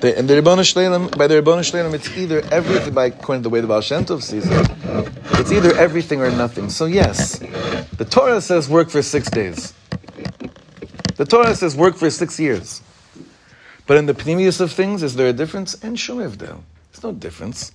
The, 0.00 0.18
and 0.18 0.28
the 0.28 0.34
Ribbon 0.34 0.58
Shleilim, 0.58 1.16
by 1.16 1.26
the 1.28 1.36
Ribbon 1.36 1.60
Shleilim, 1.60 1.94
it's 1.94 2.16
either 2.16 2.42
everything, 2.50 2.94
by 2.94 3.06
according 3.06 3.42
to 3.42 3.48
the 3.48 3.50
way 3.50 3.60
the 3.60 3.68
Baal 3.68 3.80
Shem 3.82 4.04
Tov 4.04 4.22
sees 4.22 4.44
it, 4.48 4.70
it's 5.38 5.52
either 5.52 5.76
everything 5.76 6.20
or 6.20 6.30
nothing. 6.30 6.70
So 6.70 6.86
yes, 6.86 7.38
the 7.98 8.06
Torah 8.08 8.40
says 8.40 8.68
work 8.68 8.90
for 8.90 9.02
six 9.02 9.30
days. 9.30 9.74
The 11.16 11.24
Torah 11.24 11.54
says 11.54 11.76
work 11.76 11.96
for 11.96 12.10
six 12.10 12.40
years. 12.40 12.82
But 13.92 13.98
in 13.98 14.06
the 14.06 14.14
pnimius 14.14 14.58
of 14.58 14.72
things, 14.72 15.02
is 15.02 15.16
there 15.16 15.26
a 15.26 15.34
difference? 15.34 15.74
And 15.84 15.98
shumevdel. 15.98 16.38
There's 16.38 17.02
no 17.02 17.12
difference. 17.12 17.72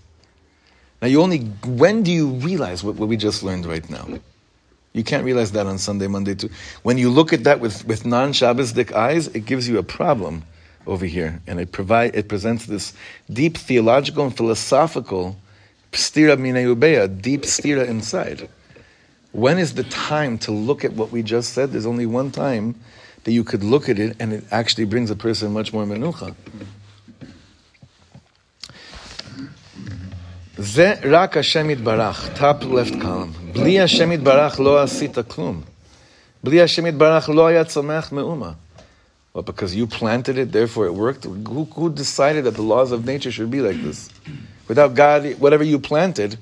Now 1.00 1.10
you 1.10 1.22
only, 1.22 1.42
when 1.64 2.02
do 2.02 2.12
you 2.12 2.30
realize 2.30 2.84
what, 2.84 2.96
what 2.96 3.08
we 3.08 3.18
just 3.18 3.44
learned 3.44 3.68
right 3.68 3.88
now? 3.88 4.08
You 4.94 5.04
can't 5.04 5.24
realize 5.24 5.52
that 5.52 5.68
on 5.68 5.78
Sunday, 5.78 6.08
Monday 6.08 6.34
too. 6.34 6.50
When 6.82 6.98
you 6.98 7.12
look 7.12 7.34
at 7.34 7.44
that 7.44 7.60
with, 7.60 7.86
with 7.86 8.04
non-Shabbosdik 8.04 8.94
eyes, 8.94 9.28
it 9.28 9.46
gives 9.46 9.70
you 9.70 9.78
a 9.78 9.84
problem 9.84 10.42
over 10.88 11.06
here. 11.06 11.40
And 11.46 11.60
it 11.60 11.72
provide, 11.72 12.16
it 12.16 12.28
presents 12.28 12.66
this 12.66 12.94
deep 13.32 13.56
theological 13.56 14.26
and 14.26 14.36
philosophical 14.36 15.38
stira 15.92 16.36
minayubeya, 16.36 17.22
deep 17.22 17.44
stira 17.44 17.88
inside. 17.88 18.50
When 19.34 19.60
is 19.60 19.76
the 19.76 19.84
time 19.84 20.40
to 20.40 20.52
look 20.52 20.84
at 20.84 20.94
what 20.94 21.12
we 21.12 21.22
just 21.22 21.54
said? 21.54 21.74
There's 21.74 21.86
only 21.86 22.08
one 22.08 22.32
time 22.32 22.74
that 23.27 23.33
you 23.33 23.45
could 23.45 23.63
look 23.63 23.89
at 23.89 23.99
it 23.99 24.17
and 24.21 24.33
it 24.33 24.45
actually 24.51 24.85
brings 24.85 25.11
a 25.11 25.17
person 25.17 25.53
much 25.53 25.73
more 25.73 25.87
menucha. 25.87 26.35
זה 30.59 30.95
רק 31.11 31.37
השם 31.37 31.71
יתברך, 31.71 32.29
top 32.37 32.65
left 32.65 32.95
column. 33.03 33.53
בלי 33.53 33.81
השם 33.81 34.13
יתברך 34.13 34.61
לא 34.61 34.83
עשית 34.83 35.19
כלום. 35.29 35.63
בלי 36.45 36.63
השם 36.63 36.87
יתברך 36.87 37.29
לא 37.29 37.47
היה 37.47 37.65
צומח 37.65 38.13
מאומה. 38.13 38.53
Well, 39.35 39.43
because 39.43 39.75
you 39.75 39.87
planted 39.87 40.37
it, 40.37 40.53
therefore 40.53 40.87
it 40.87 40.95
worked. 40.95 41.25
Who, 41.25 41.65
who 41.75 41.91
decided 41.91 42.45
that 42.45 42.55
the 42.55 42.63
laws 42.63 42.93
of 42.93 43.07
nature 43.07 43.33
should 43.33 43.51
be 43.51 43.61
like 43.63 43.83
this? 43.83 44.11
Without 44.69 44.95
God, 44.95 45.21
whatever 45.39 45.65
you 45.65 45.79
planted 45.79 46.37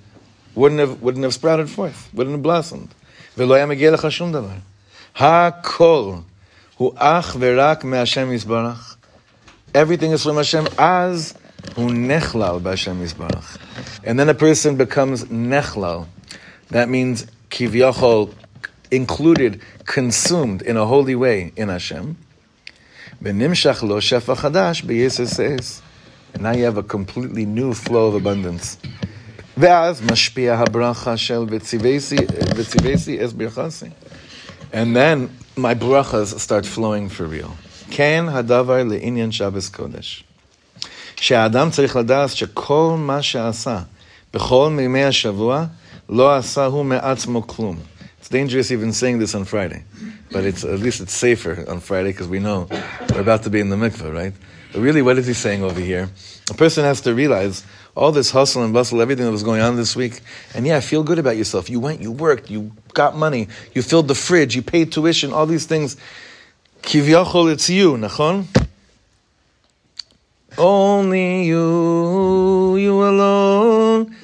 wouldn't 0.57 0.81
have, 0.81 1.01
wouldn't 1.01 1.23
have 1.23 1.33
sprouted 1.33 1.71
forth, 1.71 2.09
wouldn't 2.13 2.35
have 2.35 2.43
blossomed. 2.43 2.89
ולא 3.39 3.55
היה 3.55 3.67
מגיע 3.67 3.91
לך 3.91 4.13
שום 4.13 4.33
דבר. 4.33 4.57
הכל 5.17 6.15
הוא 6.77 6.93
אך 6.97 7.37
ורק 7.41 7.85
מהשם 7.85 8.33
יתברך. 8.33 8.97
everything 9.75 10.11
is 10.13 10.25
from 10.25 10.37
Hashem, 10.37 10.67
as 10.79 11.35
hu 11.77 11.89
nechlal 11.89 12.61
b'Hashem 12.61 13.01
Yisbarach. 13.01 13.59
And 14.05 14.19
then 14.19 14.29
a 14.29 14.35
person 14.35 14.77
becomes 14.77 15.25
nechlal. 15.25 16.07
That 16.69 16.89
means 16.89 17.27
kivyachol, 17.51 18.35
included, 18.91 19.61
consumed 19.85 20.63
in 20.63 20.77
a 20.77 20.87
holy 20.87 21.15
way 21.15 21.53
in 21.57 21.69
Hashem. 21.69 22.17
V'nimshach 23.23 23.83
lo 23.83 24.01
shefa 24.01 24.37
chadash 24.37 24.85
b'yeses 24.85 25.83
And 26.35 26.43
now 26.43 26.53
you 26.53 26.65
have 26.65 26.77
a 26.77 26.83
completely 26.83 27.47
new 27.47 27.75
flow 27.75 28.09
of 28.09 28.15
abundance. 28.15 28.79
ואז 29.57 30.03
משפיע 30.03 30.55
הברכה 30.55 31.17
של 31.17 31.45
וציוויסי 31.51 33.25
אס 33.25 33.33
ברכסי. 33.33 33.87
And 34.73 34.97
then 34.97 35.29
my 35.57 35.75
brachas 35.75 36.39
start 36.39 36.67
flowing 36.67 37.09
for 37.09 37.27
real. 37.27 37.51
כן 37.91 38.25
הדבר 38.29 38.83
לעניין 38.83 39.33
שבס 39.33 39.69
קודש. 39.69 40.25
שהאדם 41.17 41.71
צריך 41.71 41.97
לדעת 41.97 42.31
שכל 42.31 42.95
מה 42.99 43.23
שעשה 43.23 43.79
בכל 44.35 44.71
מימי 44.71 45.05
השבוע, 45.05 45.65
לא 46.09 46.37
עשה 46.37 46.65
הוא 46.65 46.85
מעצמו 46.85 47.47
כלום. 47.47 47.77
It's 48.23 48.29
dangerous 48.29 48.71
even 48.71 48.93
saying 48.93 49.19
this 49.19 49.35
on 49.35 49.45
Friday, 49.45 49.83
but 50.31 50.45
it's 50.45 50.63
at 50.65 50.81
least 50.81 51.01
it's 51.01 51.15
safer 51.15 51.65
on 51.69 51.81
Friday 51.81 52.13
because 52.13 52.29
we 52.29 52.39
know 52.39 52.69
we're 53.11 53.21
about 53.21 53.43
to 53.45 53.51
be 53.51 53.61
in 53.61 53.71
the 53.71 53.77
mikveh, 53.77 54.13
right? 54.13 54.35
But 54.73 54.81
really, 54.83 55.03
what 55.03 55.17
is 55.19 55.27
he 55.27 55.33
saying 55.33 55.63
over 55.65 55.81
here? 55.81 56.11
A 56.51 56.55
person 56.55 56.85
has 56.85 57.01
to 57.03 57.15
realize 57.15 57.65
all 57.96 58.12
this 58.12 58.32
hustle 58.32 58.64
and 58.64 58.74
bustle, 58.74 59.02
everything 59.02 59.26
that 59.26 59.32
was 59.32 59.44
going 59.44 59.62
on 59.62 59.78
this 59.78 59.96
week, 59.96 60.22
and 60.54 60.68
yeah, 60.68 60.80
feel 60.82 61.02
good 61.02 61.18
about 61.18 61.38
yourself. 61.38 61.70
You 61.70 61.80
went, 61.80 62.02
you 62.02 62.12
worked, 62.12 62.50
you 62.50 62.72
got 62.94 63.16
money, 63.16 63.48
you 63.74 63.82
filled 63.82 64.08
the 64.08 64.16
fridge, 64.16 64.56
you 64.56 64.62
paid 64.62 64.92
tuition, 64.92 65.32
all 65.32 65.46
these 65.46 65.66
things. 65.66 65.96
Kivyachol, 66.82 67.52
it's 67.52 67.70
you, 67.70 67.94
nachon? 67.94 68.46
Only 70.58 71.46
you, 71.46 72.78
you 72.78 73.04
alone. 73.04 74.16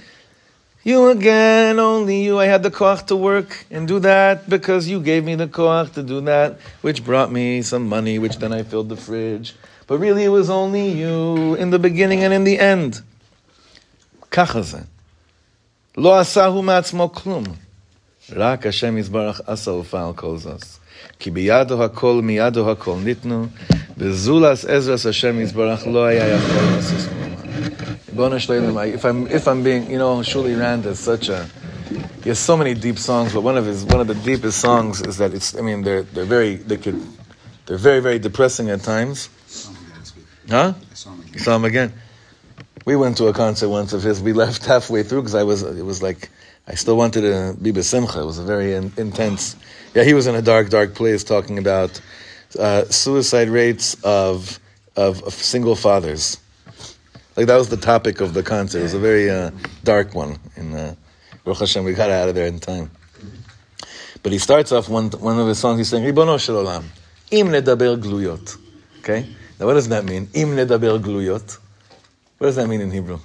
You 0.83 1.09
again, 1.09 1.77
only 1.77 2.23
you. 2.23 2.39
I 2.39 2.45
had 2.45 2.63
the 2.63 2.71
koach 2.71 3.05
to 3.07 3.15
work 3.15 3.65
and 3.69 3.87
do 3.87 3.99
that 3.99 4.49
because 4.49 4.87
you 4.87 4.99
gave 4.99 5.23
me 5.23 5.35
the 5.35 5.47
koach 5.47 5.93
to 5.93 6.03
do 6.03 6.21
that, 6.21 6.59
which 6.81 7.03
brought 7.03 7.31
me 7.31 7.61
some 7.61 7.87
money, 7.87 8.17
which 8.17 8.37
then 8.37 8.51
I 8.51 8.63
filled 8.63 8.89
the 8.89 8.95
fridge. 8.95 9.55
But 9.87 9.99
really, 9.99 10.23
it 10.23 10.29
was 10.29 10.49
only 10.49 10.89
you 10.89 11.55
in 11.55 11.69
the 11.69 11.79
beginning 11.79 12.23
and 12.23 12.33
in 12.33 12.45
the 12.45 12.57
end. 12.57 13.01
ככה 14.30 14.62
זה. 14.62 14.78
לא 15.96 16.20
עשה 16.20 16.46
הוא 16.46 16.64
מעצמו 16.64 17.12
כלום. 17.12 17.44
רק 18.32 18.66
השם 18.66 18.98
יזברך 18.98 19.40
עשה 19.46 19.70
ופעל 19.70 20.12
כל 20.14 20.38
זאת. 20.38 20.64
כי 21.18 21.30
בידו 21.30 21.84
הכל 21.84 22.20
מידו 22.22 22.70
הכל 22.70 22.96
ניתנו, 23.04 23.46
וזולס 23.98 24.64
עזרס 24.64 25.06
השם 25.06 25.40
יזברך 25.40 25.86
לא 25.86 26.04
היה 26.04 26.28
יכול 26.28 26.56
לעשות 26.76 27.10
if 28.16 29.04
I'm 29.04 29.26
if 29.26 29.46
I'm 29.46 29.62
being, 29.62 29.90
you 29.90 29.98
know, 29.98 30.16
Shuli 30.18 30.58
Rand 30.58 30.86
is 30.86 30.98
such 30.98 31.28
a 31.28 31.46
he 32.22 32.30
has 32.30 32.38
so 32.38 32.56
many 32.56 32.74
deep 32.74 32.98
songs, 32.98 33.34
but 33.34 33.42
one 33.42 33.56
of 33.56 33.66
his 33.66 33.84
one 33.84 34.00
of 34.00 34.06
the 34.06 34.14
deepest 34.14 34.58
songs 34.58 35.02
is 35.02 35.18
that 35.18 35.34
it's 35.34 35.54
I 35.54 35.60
mean 35.60 35.82
they're 35.82 36.02
they're 36.02 36.24
very 36.24 36.56
they 36.56 36.76
could 36.76 37.00
they're 37.66 37.76
very 37.76 38.00
very 38.00 38.18
depressing 38.18 38.70
at 38.70 38.82
times. 38.82 39.28
Huh? 40.48 40.74
You 41.32 41.38
saw 41.38 41.56
him 41.56 41.64
again. 41.64 41.92
We 42.85 42.95
went 42.95 43.17
to 43.17 43.27
a 43.27 43.33
concert 43.33 43.69
once 43.69 43.93
of 43.93 44.01
his. 44.01 44.21
We 44.21 44.33
left 44.33 44.65
halfway 44.65 45.03
through 45.03 45.21
because 45.21 45.35
I 45.35 45.43
was 45.43 45.61
it 45.61 45.85
was 45.85 46.01
like 46.01 46.29
I 46.67 46.75
still 46.75 46.97
wanted 46.97 47.21
to 47.21 47.55
be 47.61 47.71
besimcha. 47.71 48.21
It 48.21 48.25
was 48.25 48.37
a 48.37 48.43
very 48.43 48.73
in, 48.73 48.91
intense. 48.97 49.55
Yeah, 49.93 50.03
he 50.03 50.13
was 50.13 50.27
in 50.27 50.35
a 50.35 50.41
dark 50.41 50.69
dark 50.69 50.95
place 50.95 51.23
talking 51.23 51.57
about 51.57 52.01
uh, 52.57 52.85
suicide 52.85 53.49
rates 53.49 53.95
of, 54.03 54.59
of 54.95 55.21
of 55.23 55.33
single 55.33 55.75
fathers. 55.75 56.37
Like 57.35 57.47
that 57.47 57.57
was 57.57 57.69
the 57.69 57.77
topic 57.77 58.19
of 58.19 58.33
the 58.33 58.43
concert. 58.43 58.79
It 58.79 58.83
was 58.83 58.93
a 58.93 58.99
very 58.99 59.29
uh, 59.29 59.51
dark 59.83 60.13
one. 60.15 60.37
In 60.55 60.73
uh, 60.73 60.95
Hashem, 61.45 61.83
we 61.83 61.93
got 61.93 62.09
out 62.09 62.29
of 62.29 62.35
there 62.35 62.47
in 62.47 62.59
time. 62.59 62.91
But 64.23 64.31
he 64.31 64.37
starts 64.37 64.71
off 64.71 64.89
one 64.89 65.09
one 65.11 65.39
of 65.39 65.47
his 65.47 65.59
songs. 65.59 65.77
He's 65.77 65.89
saying, 65.89 66.03
"Ribono 66.03 66.39
shel 66.39 66.55
olam, 66.55 66.83
im 67.31 67.47
nedaber 67.47 67.97
gluyot." 67.97 68.57
Okay. 68.99 69.27
Now, 69.59 69.67
what 69.67 69.75
does 69.75 69.89
that 69.89 70.05
mean? 70.05 70.29
Im 70.33 70.49
nedaber 70.49 70.99
gluyot. 70.99 71.60
What 72.41 72.47
does 72.47 72.55
that 72.55 72.67
mean 72.67 72.81
in 72.81 72.89
Hebrew? 72.89 73.19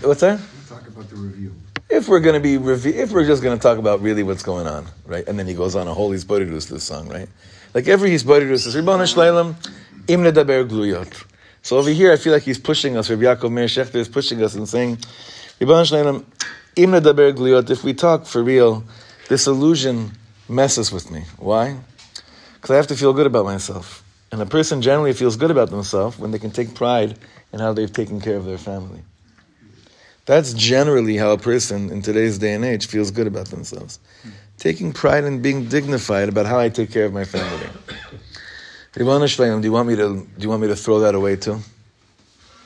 What's 0.00 0.22
that? 0.22 0.40
Talk 0.66 0.88
about 0.88 1.10
the 1.10 1.16
review. 1.16 1.54
If 1.90 2.08
we're 2.08 2.20
going 2.20 2.36
to 2.36 2.40
be 2.40 2.56
review, 2.56 2.94
if 2.94 3.12
we're 3.12 3.26
just 3.26 3.42
going 3.42 3.58
to 3.58 3.62
talk 3.62 3.76
about 3.76 4.00
really 4.00 4.22
what's 4.22 4.42
going 4.42 4.66
on, 4.66 4.86
right? 5.04 5.28
And 5.28 5.38
then 5.38 5.46
he 5.46 5.52
goes 5.52 5.76
on 5.76 5.86
a 5.88 5.92
whole 5.92 6.08
hisbodedus 6.08 6.70
this 6.70 6.84
song, 6.84 7.10
right? 7.10 7.28
Like 7.74 7.86
every 7.86 8.08
hisbodedus 8.08 8.66
is 8.66 8.74
Ribbon 8.74 9.00
Shleilim 9.00 9.54
Im 10.08 10.22
Nedaber 10.22 10.66
Gluyot. 10.66 11.22
So 11.60 11.76
over 11.76 11.90
here, 11.90 12.10
I 12.10 12.16
feel 12.16 12.32
like 12.32 12.44
he's 12.44 12.58
pushing 12.58 12.96
us. 12.96 13.10
Rabbi 13.10 13.24
Yaakov 13.24 13.52
Meir 13.52 13.66
Shechter 13.66 13.96
is 13.96 14.08
pushing 14.08 14.42
us 14.42 14.54
and 14.54 14.66
saying, 14.66 14.96
Ribbon 15.60 15.84
Shleilim 15.84 16.24
Im 16.76 16.92
Nedaber 16.92 17.34
Gluyot. 17.34 17.68
If 17.68 17.84
we 17.84 17.92
talk 17.92 18.24
for 18.24 18.42
real, 18.42 18.84
this 19.28 19.46
illusion 19.46 20.12
messes 20.48 20.90
with 20.90 21.10
me. 21.10 21.24
Why? 21.36 21.76
Because 22.54 22.70
I 22.70 22.76
have 22.76 22.86
to 22.86 22.96
feel 22.96 23.12
good 23.12 23.26
about 23.26 23.44
myself. 23.44 23.99
And 24.32 24.40
a 24.40 24.46
person 24.46 24.80
generally 24.80 25.12
feels 25.12 25.36
good 25.36 25.50
about 25.50 25.70
themselves 25.70 26.18
when 26.18 26.30
they 26.30 26.38
can 26.38 26.50
take 26.50 26.74
pride 26.74 27.18
in 27.52 27.58
how 27.58 27.72
they've 27.72 27.92
taken 27.92 28.20
care 28.20 28.36
of 28.36 28.44
their 28.44 28.58
family. 28.58 29.02
That's 30.26 30.52
generally 30.52 31.16
how 31.16 31.32
a 31.32 31.38
person 31.38 31.90
in 31.90 32.02
today's 32.02 32.38
day 32.38 32.52
and 32.52 32.64
age 32.64 32.86
feels 32.86 33.10
good 33.10 33.26
about 33.26 33.46
themselves. 33.46 33.98
Taking 34.58 34.92
pride 34.92 35.24
in 35.24 35.42
being 35.42 35.66
dignified 35.66 36.28
about 36.28 36.46
how 36.46 36.60
I 36.60 36.68
take 36.68 36.92
care 36.92 37.04
of 37.04 37.12
my 37.12 37.24
family. 37.24 37.66
do 38.92 39.00
you 39.00 39.06
want 39.06 39.88
me 39.88 39.96
to 39.96 40.14
do 40.14 40.42
you 40.42 40.48
want 40.48 40.62
me 40.62 40.68
to 40.68 40.76
throw 40.76 41.00
that 41.00 41.16
away 41.16 41.34
too? 41.34 41.58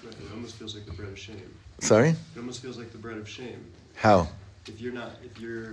It 0.03 0.17
almost 0.35 0.57
feels 0.57 0.75
like 0.75 0.85
the 0.85 0.93
bread 0.93 1.09
of 1.09 1.19
shame. 1.19 1.55
Sorry? 1.79 2.11
It 2.11 2.17
almost 2.37 2.61
feels 2.61 2.77
like 2.77 2.93
the 2.93 2.99
bread 2.99 3.17
of 3.17 3.27
shame. 3.29 3.65
How? 3.95 4.29
If 4.67 4.81
you're 4.81 4.93
not 4.93 5.13
if 5.25 5.41
you're 5.41 5.73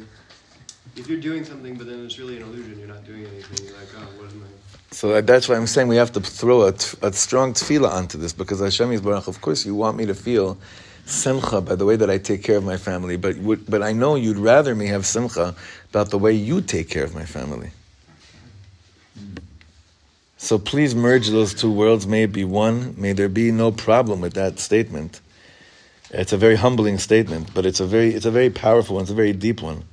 if 0.95 1.09
you're 1.09 1.19
doing 1.19 1.43
something 1.43 1.75
but 1.75 1.87
then 1.87 2.05
it's 2.05 2.17
really 2.17 2.37
an 2.37 2.43
illusion, 2.43 2.79
you're 2.79 2.87
not 2.87 3.03
doing 3.03 3.25
anything, 3.25 3.65
you're 3.65 3.75
like, 3.75 3.89
oh, 3.97 4.21
what 4.21 4.31
am 4.31 4.43
I 4.43 4.60
so 4.91 5.21
that's 5.21 5.47
why 5.47 5.55
I'm 5.55 5.67
saying 5.67 5.87
we 5.87 5.95
have 5.95 6.11
to 6.13 6.19
throw 6.19 6.67
a, 6.67 6.73
strong 7.13 7.53
tefillah 7.53 7.89
onto 7.89 8.17
this 8.17 8.33
because 8.33 8.59
Hashem 8.59 8.91
is 8.91 9.01
Baruch. 9.01 9.27
Of 9.27 9.39
course, 9.39 9.65
you 9.65 9.73
want 9.73 9.95
me 9.97 10.05
to 10.05 10.13
feel 10.13 10.57
simcha 11.05 11.61
by 11.61 11.75
the 11.75 11.85
way 11.85 11.95
that 11.95 12.09
I 12.09 12.17
take 12.17 12.43
care 12.43 12.57
of 12.57 12.63
my 12.63 12.77
family, 12.77 13.15
but 13.15 13.35
but 13.69 13.81
I 13.81 13.93
know 13.93 14.15
you'd 14.15 14.37
rather 14.37 14.75
me 14.75 14.87
have 14.87 15.05
simcha 15.05 15.55
about 15.89 16.09
the 16.09 16.17
way 16.17 16.33
you 16.33 16.61
take 16.61 16.89
care 16.89 17.03
of 17.03 17.15
my 17.15 17.25
family. 17.25 17.71
So 20.37 20.57
please 20.57 20.93
merge 20.93 21.29
those 21.29 21.53
two 21.53 21.71
worlds. 21.71 22.05
May 22.05 22.23
it 22.23 22.33
be 22.33 22.43
one. 22.43 22.95
May 22.97 23.13
there 23.13 23.29
be 23.29 23.51
no 23.51 23.71
problem 23.71 24.21
with 24.21 24.33
that 24.33 24.59
statement. 24.59 25.21
It's 26.09 26.33
a 26.33 26.37
very 26.37 26.55
humbling 26.55 26.97
statement, 26.97 27.53
but 27.53 27.65
it's 27.65 27.79
a 27.79 27.85
very 27.85 28.13
it's 28.13 28.25
a 28.25 28.31
very 28.31 28.49
powerful 28.49 28.95
one. 28.95 29.03
It's 29.03 29.11
a 29.11 29.15
very 29.15 29.33
deep 29.33 29.61
one. 29.61 29.85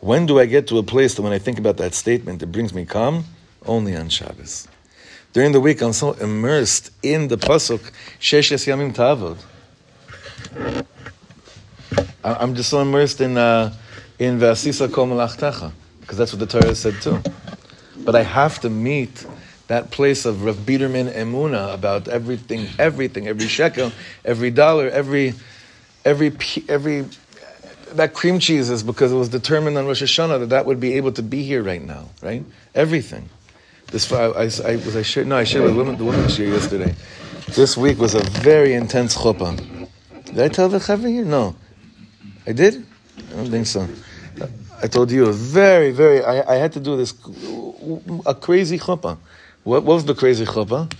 When 0.00 0.26
do 0.26 0.38
I 0.38 0.44
get 0.44 0.66
to 0.68 0.78
a 0.78 0.82
place 0.82 1.14
that 1.14 1.22
when 1.22 1.32
I 1.32 1.38
think 1.38 1.58
about 1.58 1.78
that 1.78 1.94
statement, 1.94 2.42
it 2.42 2.52
brings 2.52 2.74
me 2.74 2.84
calm? 2.84 3.24
Only 3.66 3.96
on 3.96 4.08
Shabbos. 4.08 4.68
During 5.32 5.52
the 5.52 5.60
week, 5.60 5.82
I'm 5.82 5.92
so 5.92 6.12
immersed 6.12 6.90
in 7.02 7.28
the 7.28 7.36
pasuk 7.36 7.80
Sheshes 8.20 8.66
Yamim 8.66 8.94
Tavod. 8.94 9.38
I'm 12.22 12.54
just 12.54 12.70
so 12.70 12.80
immersed 12.80 13.20
in 13.20 13.36
uh, 13.36 13.74
in 14.18 14.38
Vasisa 14.38 14.90
Kol 14.90 15.08
because 16.00 16.18
that's 16.18 16.32
what 16.32 16.40
the 16.40 16.46
Torah 16.46 16.74
said 16.74 16.94
too. 17.02 17.20
But 17.98 18.14
I 18.14 18.22
have 18.22 18.60
to 18.60 18.70
meet 18.70 19.26
that 19.66 19.90
place 19.90 20.24
of 20.24 20.44
Rav 20.44 20.56
Biderman 20.56 21.12
Emuna 21.12 21.72
about 21.74 22.08
everything, 22.08 22.68
everything, 22.78 23.26
every 23.26 23.48
shekel, 23.48 23.92
every 24.24 24.50
dollar, 24.50 24.88
every 24.88 25.34
every 26.04 26.32
every 26.68 27.06
that 27.92 28.12
cream 28.14 28.38
cheese 28.38 28.70
is 28.70 28.82
because 28.82 29.12
it 29.12 29.16
was 29.16 29.28
determined 29.28 29.78
on 29.78 29.86
Rosh 29.86 30.02
Hashanah 30.02 30.40
that 30.40 30.48
that 30.50 30.66
would 30.66 30.80
be 30.80 30.94
able 30.94 31.12
to 31.12 31.22
be 31.22 31.42
here 31.42 31.62
right 31.62 31.82
now, 31.82 32.08
right? 32.22 32.44
Everything. 32.74 33.28
This 33.94 34.10
I, 34.10 34.24
I, 34.24 34.72
I 34.72 34.76
was 34.84 34.96
I 34.96 35.02
shared 35.02 35.28
no 35.28 35.36
I 35.36 35.44
shared 35.44 35.62
with 35.66 35.76
women 35.76 35.96
the 35.96 36.04
women 36.04 36.28
share 36.28 36.48
yesterday. 36.48 36.92
This 37.54 37.76
week 37.76 37.96
was 38.00 38.16
a 38.16 38.24
very 38.42 38.74
intense 38.74 39.16
chuppah. 39.16 39.54
Did 40.24 40.40
I 40.40 40.48
tell 40.48 40.68
the 40.68 40.78
chaver 40.78 41.08
here? 41.08 41.24
No, 41.24 41.54
I 42.44 42.50
did. 42.50 42.84
I 43.28 43.36
don't 43.36 43.52
think 43.52 43.68
so. 43.68 43.88
I 44.82 44.88
told 44.88 45.12
you 45.12 45.26
a 45.26 45.32
very 45.32 45.92
very. 45.92 46.24
I, 46.24 46.54
I 46.54 46.56
had 46.56 46.72
to 46.72 46.80
do 46.80 46.96
this 46.96 47.14
a 48.26 48.34
crazy 48.34 48.80
chuppah. 48.80 49.16
What, 49.62 49.84
what 49.84 49.94
was 49.94 50.04
the 50.06 50.16
crazy 50.16 50.44
chuppah? 50.44 50.92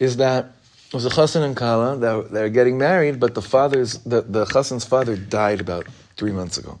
Is 0.00 0.16
that 0.16 0.50
it 0.88 0.94
was 0.94 1.06
a 1.06 1.10
chassan 1.10 1.42
and 1.42 1.56
kala 1.56 1.96
that 1.98 2.32
they're 2.32 2.48
getting 2.48 2.76
married, 2.76 3.20
but 3.20 3.36
the 3.36 3.42
father's 3.42 3.98
the 3.98 4.22
the 4.22 4.46
chassan's 4.46 4.84
father 4.84 5.14
died 5.14 5.60
about 5.60 5.86
three 6.16 6.32
months 6.32 6.58
ago, 6.58 6.76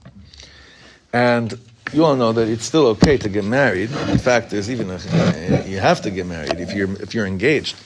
and 1.12 1.56
you 1.92 2.04
all 2.04 2.16
know 2.16 2.32
that 2.32 2.48
it's 2.48 2.64
still 2.64 2.86
okay 2.88 3.16
to 3.18 3.28
get 3.28 3.44
married. 3.44 3.90
In 4.08 4.18
fact, 4.18 4.50
there's 4.50 4.70
even 4.70 4.90
a, 4.90 5.64
you 5.66 5.78
have 5.78 6.00
to 6.02 6.10
get 6.10 6.26
married 6.26 6.60
if 6.60 6.72
you're 6.72 6.90
if 7.02 7.14
you're 7.14 7.26
engaged, 7.26 7.76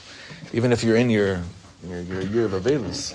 even 0.53 0.71
if 0.71 0.83
you're 0.83 0.97
in 0.97 1.09
your 1.09 1.41
your, 1.87 2.01
your 2.01 2.21
year 2.21 2.45
of 2.45 2.51
avelus. 2.51 3.13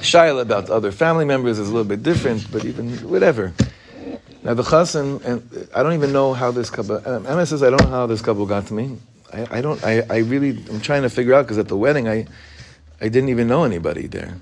Shaila 0.00 0.42
about 0.42 0.70
other 0.70 0.92
family 0.92 1.24
members 1.24 1.58
is 1.58 1.68
a 1.68 1.72
little 1.72 1.88
bit 1.88 2.02
different, 2.02 2.50
but 2.52 2.64
even 2.64 2.90
whatever. 3.08 3.52
Now 4.42 4.54
the 4.54 4.62
chassan, 4.62 5.24
and 5.24 5.68
I 5.74 5.82
don't 5.82 5.94
even 5.94 6.12
know 6.12 6.32
how 6.32 6.50
this 6.50 6.70
couple. 6.70 7.02
Um, 7.08 7.26
Emma 7.26 7.46
says 7.46 7.62
I 7.62 7.70
don't 7.70 7.82
know 7.82 7.90
how 7.90 8.06
this 8.06 8.22
couple 8.22 8.46
got 8.46 8.66
to 8.68 8.74
me. 8.74 8.98
I, 9.32 9.58
I 9.58 9.60
don't. 9.60 9.82
I, 9.82 10.02
I 10.08 10.18
really. 10.18 10.50
I'm 10.70 10.80
trying 10.80 11.02
to 11.02 11.10
figure 11.10 11.34
out 11.34 11.42
because 11.42 11.58
at 11.58 11.68
the 11.68 11.76
wedding, 11.76 12.08
I, 12.08 12.26
I 13.00 13.08
didn't 13.08 13.30
even 13.30 13.48
know 13.48 13.64
anybody 13.64 14.06
there, 14.06 14.36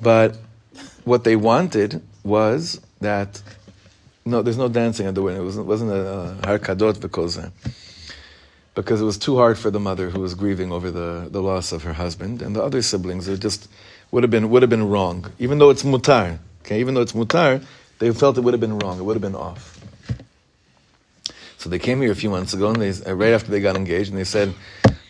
but 0.00 0.36
what 1.04 1.24
they 1.24 1.36
wanted 1.36 2.02
was 2.22 2.80
that. 3.00 3.42
No, 4.24 4.42
there's 4.42 4.58
no 4.58 4.68
dancing 4.68 5.06
at 5.06 5.14
the 5.14 5.22
wedding. 5.22 5.40
It 5.40 5.44
wasn't, 5.44 5.66
wasn't 5.66 5.90
a 5.92 6.36
harkadot 6.42 7.00
because 7.00 7.38
because 8.74 9.00
it 9.00 9.04
was 9.04 9.18
too 9.18 9.36
hard 9.36 9.58
for 9.58 9.70
the 9.70 9.80
mother 9.80 10.10
who 10.10 10.20
was 10.20 10.34
grieving 10.34 10.72
over 10.72 10.90
the, 10.90 11.28
the 11.30 11.42
loss 11.42 11.72
of 11.72 11.82
her 11.82 11.92
husband, 11.92 12.40
and 12.42 12.54
the 12.54 12.62
other 12.62 12.82
siblings. 12.82 13.28
It 13.28 13.40
just 13.40 13.68
would 14.10 14.22
have 14.22 14.30
been 14.30 14.50
would 14.50 14.62
have 14.62 14.70
been 14.70 14.88
wrong, 14.88 15.32
even 15.38 15.58
though 15.58 15.70
it's 15.70 15.82
mutar. 15.82 16.38
Okay, 16.62 16.80
even 16.80 16.94
though 16.94 17.00
it's 17.00 17.12
mutar, 17.12 17.64
they 17.98 18.12
felt 18.12 18.36
it 18.36 18.42
would 18.42 18.54
have 18.54 18.60
been 18.60 18.78
wrong. 18.78 18.98
It 18.98 19.02
would 19.02 19.14
have 19.14 19.22
been 19.22 19.34
off. 19.34 19.78
So 21.58 21.68
they 21.68 21.78
came 21.78 22.00
here 22.00 22.12
a 22.12 22.14
few 22.14 22.30
months 22.30 22.54
ago, 22.54 22.70
and 22.70 22.80
they, 22.80 22.90
uh, 22.90 23.14
right 23.14 23.32
after 23.32 23.50
they 23.50 23.60
got 23.60 23.76
engaged, 23.76 24.10
and 24.10 24.18
they 24.18 24.24
said, 24.24 24.54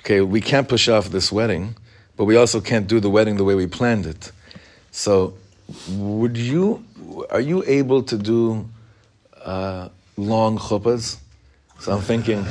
"Okay, 0.00 0.20
we 0.20 0.40
can't 0.40 0.68
push 0.68 0.88
off 0.88 1.10
this 1.10 1.30
wedding, 1.30 1.76
but 2.16 2.24
we 2.24 2.36
also 2.36 2.60
can't 2.60 2.86
do 2.86 3.00
the 3.00 3.10
wedding 3.10 3.36
the 3.36 3.44
way 3.44 3.54
we 3.54 3.66
planned 3.66 4.06
it. 4.06 4.32
So, 4.92 5.34
would 5.88 6.36
you? 6.36 6.84
Are 7.30 7.40
you 7.40 7.62
able 7.66 8.02
to 8.04 8.16
do 8.16 8.68
uh, 9.44 9.88
long 10.16 10.58
chuppahs?" 10.58 11.18
So 11.80 11.92
I'm 11.92 12.02
thinking, 12.02 12.44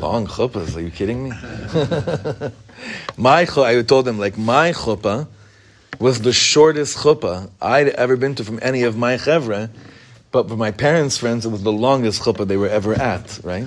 long 0.00 0.26
chuppahs? 0.26 0.76
Are 0.76 0.80
you 0.80 0.90
kidding 0.90 1.24
me? 1.24 1.30
my 3.16 3.42
I 3.42 3.82
told 3.82 4.04
them 4.04 4.18
like 4.18 4.36
my 4.36 4.72
chuppah 4.72 5.28
was 5.98 6.20
the 6.22 6.32
shortest 6.32 6.98
chuppah 6.98 7.50
I'd 7.60 7.88
ever 7.90 8.16
been 8.16 8.34
to 8.36 8.44
from 8.44 8.58
any 8.62 8.82
of 8.82 8.96
my 8.96 9.16
chevra. 9.16 9.70
But 10.32 10.48
for 10.48 10.56
my 10.56 10.70
parents' 10.70 11.16
friends, 11.16 11.46
it 11.46 11.50
was 11.50 11.62
the 11.62 11.72
longest 11.72 12.22
chuppah 12.22 12.46
they 12.46 12.56
were 12.56 12.68
ever 12.68 12.94
at, 12.94 13.40
right? 13.42 13.64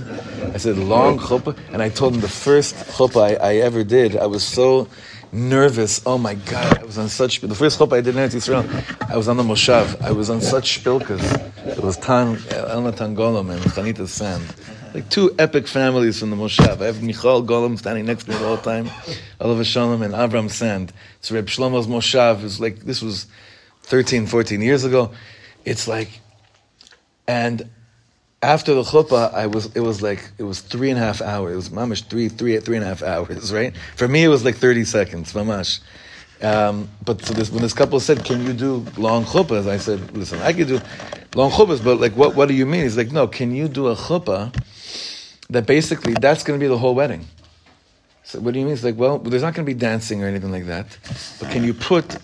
I 0.53 0.57
said, 0.57 0.77
long 0.77 1.17
chuppah. 1.17 1.57
And 1.71 1.81
I 1.81 1.89
told 1.89 2.13
them 2.13 2.21
the 2.21 2.27
first 2.27 2.75
chuppah 2.75 3.39
I, 3.39 3.51
I 3.51 3.55
ever 3.55 3.83
did, 3.83 4.15
I 4.17 4.27
was 4.27 4.43
so 4.43 4.87
nervous. 5.31 6.01
Oh 6.05 6.17
my 6.17 6.35
God, 6.35 6.79
I 6.79 6.83
was 6.83 6.97
on 6.97 7.09
such, 7.09 7.41
the 7.41 7.55
first 7.55 7.79
chuppah 7.79 7.97
I 7.97 8.01
did 8.01 8.15
in 8.15 8.21
Eretz 8.21 8.35
Yisrael, 8.35 9.09
I 9.09 9.17
was 9.17 9.27
on 9.27 9.37
the 9.37 9.43
Moshav. 9.43 9.99
I 10.01 10.11
was 10.11 10.29
on 10.29 10.41
such 10.41 10.83
shpilkas. 10.83 11.68
It 11.79 11.85
was 11.85 11.95
Tan, 11.95 12.35
Elnatan 12.35 13.15
Golom 13.15 13.49
and 13.49 13.61
Chanita 13.61 14.05
Sand. 14.05 14.43
Like 14.93 15.09
two 15.09 15.33
epic 15.39 15.65
families 15.65 16.19
from 16.19 16.29
the 16.29 16.35
Moshav. 16.35 16.81
I 16.81 16.87
have 16.87 17.01
Michal 17.01 17.41
Golom 17.41 17.79
standing 17.79 18.05
next 18.05 18.25
to 18.25 18.31
me 18.31 18.37
the 18.37 18.45
whole 18.45 18.57
time, 18.57 18.89
Olav 19.39 19.65
Shalom 19.65 20.01
and 20.01 20.13
Avram 20.13 20.51
Sand. 20.51 20.91
So 21.21 21.35
Reb 21.35 21.45
Shlomo's 21.45 21.87
Moshav 21.87 22.43
is 22.43 22.59
like, 22.59 22.79
this 22.81 23.01
was 23.01 23.27
13, 23.83 24.27
14 24.27 24.61
years 24.61 24.83
ago. 24.83 25.11
It's 25.63 25.87
like, 25.87 26.19
and 27.29 27.69
after 28.41 28.73
the 28.73 28.83
chuppah, 28.83 29.33
I 29.33 29.47
was 29.47 29.73
it 29.73 29.79
was 29.79 30.01
like 30.01 30.31
it 30.37 30.43
was 30.43 30.59
three 30.59 30.89
and 30.89 30.99
a 30.99 31.01
half 31.01 31.21
hours. 31.21 31.53
It 31.53 31.55
was 31.55 31.69
mamash 31.69 32.03
three 32.09 32.27
three 32.27 32.59
three 32.59 32.75
and 32.75 32.83
a 32.83 32.89
half 32.89 33.03
hours, 33.03 33.53
right? 33.53 33.73
For 33.95 34.09
me, 34.09 34.25
it 34.25 34.27
was 34.27 34.43
like 34.43 34.57
thirty 34.57 34.83
seconds, 34.83 35.31
mamash. 35.31 35.79
Um, 36.41 36.89
but 37.03 37.23
so 37.25 37.33
this, 37.33 37.49
when 37.51 37.61
this 37.61 37.73
couple 37.73 37.99
said, 37.99 38.23
"Can 38.23 38.45
you 38.45 38.53
do 38.53 38.85
long 38.97 39.25
chuppahs?" 39.25 39.67
I 39.67 39.77
said, 39.77 40.15
"Listen, 40.15 40.39
I 40.39 40.53
can 40.53 40.67
do 40.67 40.79
long 41.35 41.51
chuppahs, 41.51 41.83
but 41.83 41.99
like, 41.99 42.13
what 42.13 42.35
what 42.35 42.47
do 42.47 42.53
you 42.53 42.65
mean?" 42.65 42.83
He's 42.83 42.97
like, 42.97 43.11
"No, 43.11 43.27
can 43.27 43.53
you 43.53 43.67
do 43.67 43.87
a 43.87 43.95
chuppah 43.95 44.53
that 45.49 45.65
basically 45.65 46.13
that's 46.13 46.43
going 46.43 46.59
to 46.59 46.63
be 46.63 46.67
the 46.67 46.77
whole 46.77 46.95
wedding?" 46.95 47.27
So 48.23 48.39
what 48.39 48.53
do 48.53 48.59
you 48.59 48.65
mean? 48.65 48.75
He's 48.75 48.85
like, 48.85 48.97
"Well, 48.97 49.19
there's 49.19 49.41
not 49.41 49.53
going 49.53 49.65
to 49.65 49.73
be 49.73 49.77
dancing 49.77 50.23
or 50.23 50.27
anything 50.27 50.51
like 50.51 50.67
that, 50.67 50.97
but 51.39 51.49
can 51.49 51.63
you 51.63 51.73
put 51.73 52.17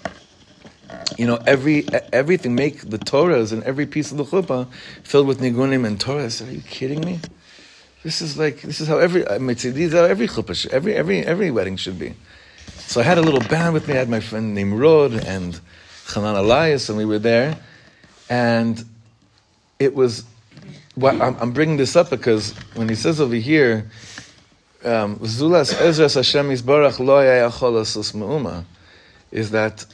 you 1.17 1.25
know, 1.25 1.39
every 1.47 1.85
everything 2.11 2.55
make 2.55 2.89
the 2.89 2.97
Torahs 2.97 3.51
and 3.51 3.63
every 3.63 3.85
piece 3.85 4.11
of 4.11 4.17
the 4.17 4.25
chuppah 4.25 4.67
filled 5.03 5.27
with 5.27 5.39
nigunim 5.39 5.85
and 5.85 5.99
Torahs. 5.99 6.45
Are 6.45 6.51
you 6.51 6.61
kidding 6.61 7.01
me? 7.01 7.19
This 8.03 8.21
is 8.21 8.37
like 8.37 8.61
this 8.61 8.81
is 8.81 8.87
how 8.87 8.97
every 8.97 9.27
I 9.27 9.37
mean, 9.37 9.55
these 9.55 9.93
are 9.93 10.07
every 10.07 10.27
chuppah, 10.27 10.67
every 10.67 10.95
every 10.95 11.25
every 11.25 11.51
wedding 11.51 11.77
should 11.77 11.99
be. 11.99 12.13
So 12.87 13.01
I 13.01 13.03
had 13.03 13.17
a 13.17 13.21
little 13.21 13.41
band 13.41 13.73
with 13.73 13.87
me. 13.87 13.95
I 13.95 13.97
had 13.97 14.09
my 14.09 14.19
friend 14.19 14.53
Nimrod 14.53 15.13
and 15.13 15.59
Hanan 16.13 16.35
Elias, 16.35 16.87
and 16.87 16.97
we 16.97 17.05
were 17.05 17.19
there, 17.19 17.57
and 18.29 18.83
it 19.79 19.93
was. 19.93 20.23
Well, 20.95 21.21
I'm, 21.21 21.35
I'm 21.41 21.51
bringing 21.51 21.75
this 21.75 21.97
up 21.97 22.09
because 22.09 22.53
when 22.75 22.87
he 22.87 22.95
says 22.95 23.19
over 23.19 23.35
here, 23.35 23.89
um, 24.85 25.17
"Zulas 25.17 25.73
Ezras 25.73 26.15
Hashem 26.15 26.49
Yisbarach 26.49 26.99
Lo 26.99 28.65
is 29.31 29.51
that 29.51 29.85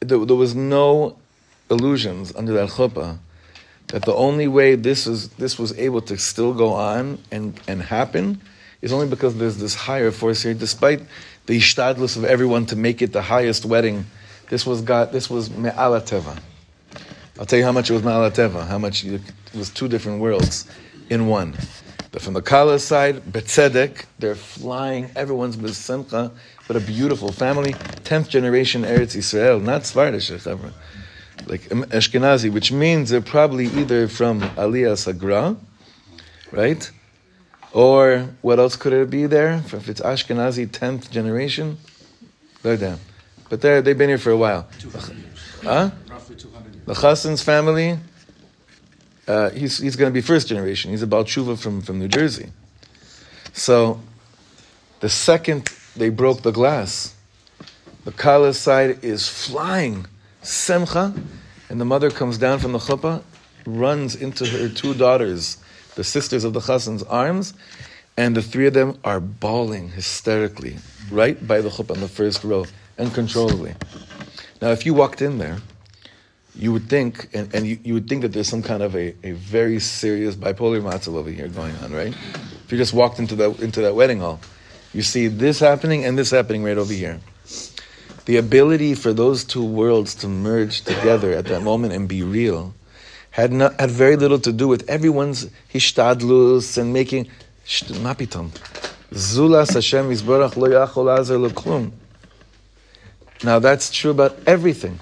there, 0.00 0.24
there 0.24 0.36
was 0.36 0.54
no 0.54 1.18
illusions 1.70 2.34
under 2.34 2.52
that 2.54 2.70
chuppah 2.70 3.18
that 3.88 4.02
the 4.06 4.14
only 4.14 4.48
way 4.48 4.74
this 4.74 5.06
is 5.06 5.28
this 5.30 5.58
was 5.58 5.76
able 5.78 6.00
to 6.00 6.16
still 6.16 6.54
go 6.54 6.72
on 6.72 7.18
and, 7.30 7.60
and 7.68 7.82
happen 7.82 8.40
is 8.80 8.92
only 8.92 9.06
because 9.06 9.36
there's 9.36 9.58
this 9.58 9.74
higher 9.74 10.10
force 10.10 10.42
here. 10.42 10.54
Despite 10.54 11.02
the 11.46 11.58
ishtadlus 11.58 12.16
of 12.16 12.24
everyone 12.24 12.66
to 12.66 12.76
make 12.76 13.02
it 13.02 13.12
the 13.12 13.22
highest 13.22 13.64
wedding, 13.64 14.06
this 14.48 14.66
was 14.66 14.82
God. 14.82 15.12
This 15.12 15.30
was 15.30 15.50
me'ala 15.50 16.00
teva. 16.00 16.38
I'll 17.38 17.46
tell 17.46 17.58
you 17.58 17.64
how 17.64 17.72
much 17.72 17.90
it 17.90 17.94
was 17.94 18.02
me'ala 18.02 18.30
teva. 18.30 18.66
How 18.66 18.78
much 18.78 19.04
it 19.04 19.20
was 19.54 19.70
two 19.70 19.88
different 19.88 20.20
worlds 20.20 20.68
in 21.10 21.26
one. 21.26 21.54
But 22.12 22.20
from 22.20 22.34
the 22.34 22.42
Kala 22.42 22.78
side, 22.78 23.22
Betzedek, 23.24 24.04
they're 24.18 24.34
flying. 24.34 25.10
Everyone's 25.16 25.56
besimcha. 25.56 26.30
But 26.68 26.76
a 26.76 26.80
beautiful 26.80 27.32
family, 27.32 27.74
tenth 28.04 28.28
generation 28.28 28.82
Eretz 28.82 29.16
Israel, 29.16 29.58
not 29.58 29.82
Svardish, 29.82 30.30
eh, 30.30 30.70
like 31.46 31.62
Ashkenazi, 31.62 32.52
which 32.52 32.70
means 32.70 33.10
they're 33.10 33.20
probably 33.20 33.66
either 33.66 34.08
from 34.08 34.42
Aliyas 34.42 35.12
HaGra, 35.12 35.56
right? 36.52 36.90
Or 37.72 38.28
what 38.42 38.58
else 38.58 38.76
could 38.76 38.92
it 38.92 39.08
be 39.08 39.26
there? 39.26 39.62
If 39.72 39.88
it's 39.88 40.00
Ashkenazi, 40.00 40.70
tenth 40.70 41.10
generation, 41.10 41.78
they're 42.62 42.76
down. 42.76 42.98
But 43.48 43.60
they 43.60 43.80
they've 43.80 43.96
been 43.96 44.08
here 44.08 44.18
for 44.18 44.30
a 44.30 44.36
while. 44.36 44.68
Huh? 45.62 45.90
Roughly 46.08 46.36
200 46.36 46.74
years. 46.74 46.86
The 46.86 46.94
Chassan's 46.94 47.42
family, 47.42 47.98
uh, 49.26 49.50
he's, 49.50 49.78
he's 49.78 49.96
going 49.96 50.10
to 50.10 50.14
be 50.14 50.20
first 50.20 50.48
generation. 50.48 50.90
He's 50.90 51.02
a 51.02 51.06
baal 51.06 51.24
Tshuva 51.24 51.58
from, 51.58 51.80
from 51.82 51.98
New 51.98 52.08
Jersey. 52.08 52.50
So 53.52 54.00
the 55.00 55.08
second 55.08 55.68
they 55.96 56.08
broke 56.08 56.42
the 56.42 56.52
glass, 56.52 57.14
the 58.04 58.12
Kala 58.12 58.54
side 58.54 59.04
is 59.04 59.28
flying, 59.28 60.06
simcha, 60.42 61.14
and 61.68 61.80
the 61.80 61.84
mother 61.84 62.10
comes 62.10 62.38
down 62.38 62.58
from 62.58 62.72
the 62.72 62.78
chuppah, 62.78 63.22
runs 63.64 64.16
into 64.16 64.46
her 64.46 64.68
two 64.68 64.94
daughters, 64.94 65.58
the 65.94 66.04
sisters 66.04 66.44
of 66.44 66.52
the 66.52 66.60
Chassan's 66.60 67.02
arms, 67.04 67.54
and 68.16 68.36
the 68.36 68.42
three 68.42 68.66
of 68.66 68.74
them 68.74 68.98
are 69.04 69.20
bawling 69.20 69.90
hysterically 69.90 70.76
right 71.10 71.46
by 71.46 71.60
the 71.60 71.68
chuppah 71.68 71.94
in 71.94 72.00
the 72.00 72.08
first 72.08 72.44
row, 72.44 72.64
uncontrollably. 72.98 73.74
Now, 74.60 74.70
if 74.70 74.86
you 74.86 74.94
walked 74.94 75.22
in 75.22 75.38
there, 75.38 75.58
you 76.54 76.72
would 76.72 76.88
think, 76.88 77.28
and, 77.32 77.52
and 77.54 77.66
you, 77.66 77.78
you 77.82 77.94
would 77.94 78.08
think 78.08 78.22
that 78.22 78.28
there's 78.28 78.48
some 78.48 78.62
kind 78.62 78.82
of 78.82 78.94
a, 78.94 79.14
a 79.22 79.32
very 79.32 79.80
serious 79.80 80.34
bipolar 80.34 80.82
matzel 80.82 81.16
over 81.16 81.30
here 81.30 81.48
going 81.48 81.74
on, 81.76 81.92
right? 81.92 82.14
If 82.64 82.66
you 82.70 82.78
just 82.78 82.92
walked 82.92 83.18
into 83.18 83.34
that 83.36 83.58
into 83.60 83.80
that 83.80 83.94
wedding 83.94 84.20
hall, 84.20 84.40
you 84.92 85.02
see 85.02 85.28
this 85.28 85.60
happening 85.60 86.04
and 86.04 86.18
this 86.18 86.30
happening 86.30 86.62
right 86.62 86.76
over 86.76 86.92
here. 86.92 87.20
The 88.26 88.36
ability 88.36 88.94
for 88.94 89.12
those 89.12 89.44
two 89.44 89.64
worlds 89.64 90.14
to 90.16 90.28
merge 90.28 90.82
together 90.82 91.32
at 91.32 91.46
that 91.46 91.62
moment 91.62 91.92
and 91.92 92.06
be 92.06 92.22
real 92.22 92.74
had 93.32 93.52
not, 93.52 93.78
had 93.80 93.90
very 93.90 94.16
little 94.16 94.38
to 94.38 94.52
do 94.52 94.68
with 94.68 94.88
everyone's 94.88 95.46
hishtadlus 95.72 96.78
and 96.78 96.92
making 96.92 97.28
mapitom. 97.66 98.50
Zulas 99.10 99.74
Hashem 99.74 100.10
Yisborach 100.10 100.56
lo 100.56 100.68
yachol 100.68 101.18
azer 101.18 101.92
Now 103.42 103.58
that's 103.58 103.90
true 103.90 104.10
about 104.10 104.38
everything. 104.46 105.00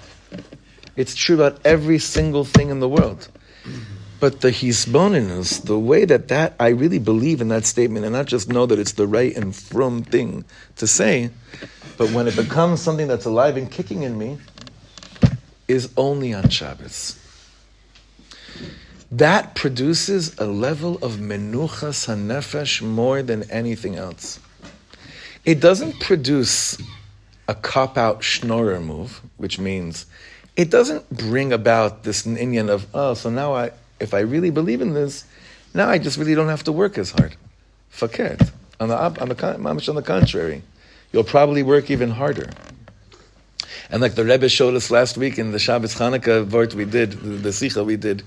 It's 0.95 1.13
true 1.13 1.35
about 1.35 1.59
every 1.65 1.99
single 1.99 2.45
thing 2.45 2.69
in 2.69 2.79
the 2.79 2.89
world. 2.89 3.27
But 4.21 4.41
the 4.41 4.49
hisboninus, 4.49 5.63
the 5.65 5.79
way 5.79 6.05
that 6.05 6.27
that 6.29 6.53
I 6.59 6.69
really 6.69 6.99
believe 6.99 7.41
in 7.41 7.49
that 7.49 7.65
statement, 7.65 8.05
and 8.05 8.13
not 8.13 8.27
just 8.27 8.49
know 8.49 8.65
that 8.65 8.79
it's 8.79 8.93
the 8.93 9.07
right 9.07 9.35
and 9.35 9.55
from 9.55 10.03
thing 10.03 10.45
to 10.77 10.87
say, 10.87 11.31
but 11.97 12.11
when 12.11 12.27
it 12.27 12.35
becomes 12.35 12.81
something 12.81 13.07
that's 13.07 13.25
alive 13.25 13.57
and 13.57 13.69
kicking 13.69 14.03
in 14.03 14.17
me, 14.17 14.37
is 15.67 15.91
only 15.97 16.33
on 16.33 16.49
Shabbos. 16.49 17.20
That 19.11 19.55
produces 19.55 20.37
a 20.39 20.45
level 20.45 20.95
of 21.01 21.17
menuchas 21.17 22.07
hanefesh 22.07 22.81
more 22.81 23.21
than 23.21 23.49
anything 23.51 23.95
else. 23.95 24.39
It 25.43 25.59
doesn't 25.59 25.99
produce 25.99 26.77
a 27.47 27.55
cop 27.55 27.97
out 27.97 28.21
schnorrer 28.21 28.81
move, 28.81 29.21
which 29.37 29.59
means 29.59 30.05
it 30.55 30.69
doesn't 30.69 31.09
bring 31.09 31.51
about 31.51 32.03
this 32.03 32.23
inyan 32.23 32.69
of, 32.69 32.87
oh, 32.93 33.13
so 33.13 33.29
now 33.29 33.53
I, 33.53 33.71
if 33.99 34.13
I 34.13 34.19
really 34.19 34.49
believe 34.49 34.81
in 34.81 34.93
this, 34.93 35.25
now 35.73 35.89
I 35.89 35.97
just 35.97 36.17
really 36.17 36.35
don't 36.35 36.49
have 36.49 36.63
to 36.63 36.71
work 36.71 36.97
as 36.97 37.11
hard. 37.11 37.35
Farkert. 37.91 38.51
On 38.79 38.87
the, 38.87 38.97
on 38.97 39.13
the, 39.29 39.89
on 39.89 39.95
the 39.95 40.01
contrary, 40.01 40.63
you'll 41.11 41.23
probably 41.23 41.63
work 41.63 41.91
even 41.91 42.11
harder. 42.11 42.49
And 43.89 44.01
like 44.01 44.15
the 44.15 44.25
Rebbe 44.25 44.49
showed 44.49 44.75
us 44.75 44.91
last 44.91 45.17
week 45.17 45.37
in 45.37 45.51
the 45.51 45.59
Shabbos 45.59 45.95
Chanukah 45.95 46.45
vort 46.45 46.73
we 46.73 46.85
did, 46.85 47.11
the, 47.11 47.29
the 47.29 47.49
Sicha 47.49 47.85
we 47.85 47.97
did, 47.97 48.23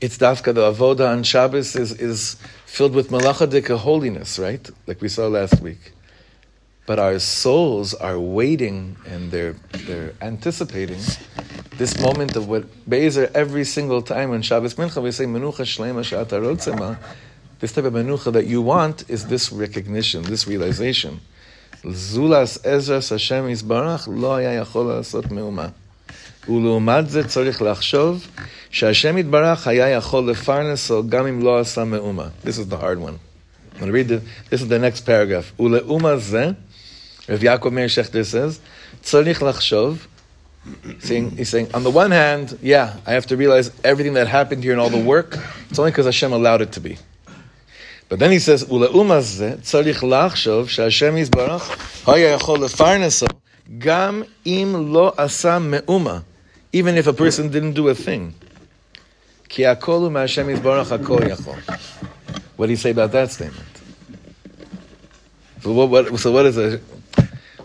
it's 0.00 0.18
dafka, 0.18 0.54
the 0.54 0.72
avoda 0.72 1.08
on 1.08 1.22
Shabbos 1.22 1.76
is, 1.76 1.92
is 1.92 2.36
filled 2.66 2.94
with 2.94 3.10
malachadika 3.10 3.78
holiness, 3.78 4.38
right? 4.38 4.68
Like 4.86 5.00
we 5.00 5.08
saw 5.08 5.28
last 5.28 5.60
week. 5.60 5.92
But 6.86 6.98
our 6.98 7.20
souls 7.20 7.94
are 7.94 8.18
waiting 8.18 8.96
and 9.06 9.30
they're, 9.30 9.54
they're 9.86 10.14
anticipating 10.20 10.98
this 11.78 11.98
moment 12.00 12.34
of 12.34 12.48
what 12.48 12.64
Be'ezer 12.88 13.30
every 13.34 13.64
single 13.64 14.02
time 14.02 14.30
when 14.30 14.42
Shabbos 14.42 14.74
Mincha 14.74 15.00
we 15.02 15.12
say 15.12 15.24
Menucha 15.24 15.64
Shlema 15.64 16.02
Sha'ata 16.02 16.98
This 17.60 17.72
type 17.72 17.84
of 17.84 17.92
menucha 17.92 18.32
that 18.32 18.46
you 18.46 18.60
want 18.60 19.08
is 19.08 19.26
this 19.26 19.52
recognition, 19.52 20.22
this 20.24 20.46
realization. 20.46 21.20
Zulas 21.84 22.64
Ezra 22.64 23.00
Hashem 23.00 23.46
Yisbarach 23.46 24.06
lo 24.06 24.34
haya 24.34 24.64
yachol 24.64 24.86
lasot 24.86 25.24
meuma. 25.24 25.72
Ulumad 26.46 27.08
ze 27.08 27.22
tzorich 27.22 27.58
lachshov 27.58 28.24
shehashem 28.70 29.20
Yisbarach 29.20 29.64
haya 29.64 30.00
yachol 30.00 30.32
lefarneso 30.32 31.08
gam 31.08 31.26
im 31.26 31.40
lo 31.40 31.58
asa 31.58 31.80
meuma. 31.80 32.30
This 32.42 32.58
is 32.58 32.68
the 32.68 32.76
hard 32.76 33.00
one. 33.00 33.18
I'm 33.72 33.78
going 33.78 33.86
to 33.88 33.92
read 33.92 34.06
the, 34.06 34.22
this 34.48 34.62
is 34.62 34.68
the 34.68 34.78
next 34.78 35.00
paragraph. 35.00 35.52
Uleuma 35.58 36.20
ze, 36.20 36.54
Rav 37.28 37.40
Yaakov 37.40 37.72
Meir 37.72 37.86
Shechter 37.86 38.24
says, 38.24 38.60
tzorich 39.02 39.38
lachshov, 39.38 40.06
Saying, 41.00 41.36
he's 41.36 41.48
saying, 41.48 41.74
on 41.74 41.82
the 41.82 41.90
one 41.90 42.12
hand, 42.12 42.56
yeah, 42.62 42.96
I 43.04 43.14
have 43.14 43.26
to 43.26 43.36
realize 43.36 43.72
everything 43.82 44.14
that 44.14 44.28
happened 44.28 44.62
here 44.62 44.70
and 44.70 44.80
all 44.80 44.90
the 44.90 45.02
work, 45.02 45.36
it's 45.68 45.78
only 45.80 45.90
because 45.90 46.06
Hashem 46.06 46.32
allowed 46.32 46.62
it 46.62 46.70
to 46.72 46.80
be. 46.80 46.98
But 48.11 48.19
then 48.19 48.31
he 48.31 48.39
says, 48.39 48.71
ולעומה 48.71 49.21
זה, 49.21 49.55
צריך 49.61 50.03
לחשוב 50.03 50.69
שהשם 50.69 51.17
יתברך 51.17 51.77
היה 52.07 52.29
יכול 52.29 52.63
לפרנסו 52.63 53.25
גם 53.77 54.23
אם 54.45 54.93
לא 54.93 55.13
עשה 55.17 55.59
מאומה 55.59 56.19
even 56.73 56.95
if 56.95 57.07
a 57.07 57.13
person 57.13 57.49
didn't 57.49 57.73
do 57.73 57.89
a 57.89 57.95
thing. 57.95 58.33
What 62.55 62.65
do 62.65 62.71
you 62.71 62.75
say 62.75 62.91
about 62.91 63.11
that 63.13 63.31
statement? 63.31 63.81
So 65.63 65.71
what, 65.71 65.89
what, 65.89 66.19
so 66.19 66.31
what 66.31 66.45
is 66.45 66.57
it? 66.57 66.83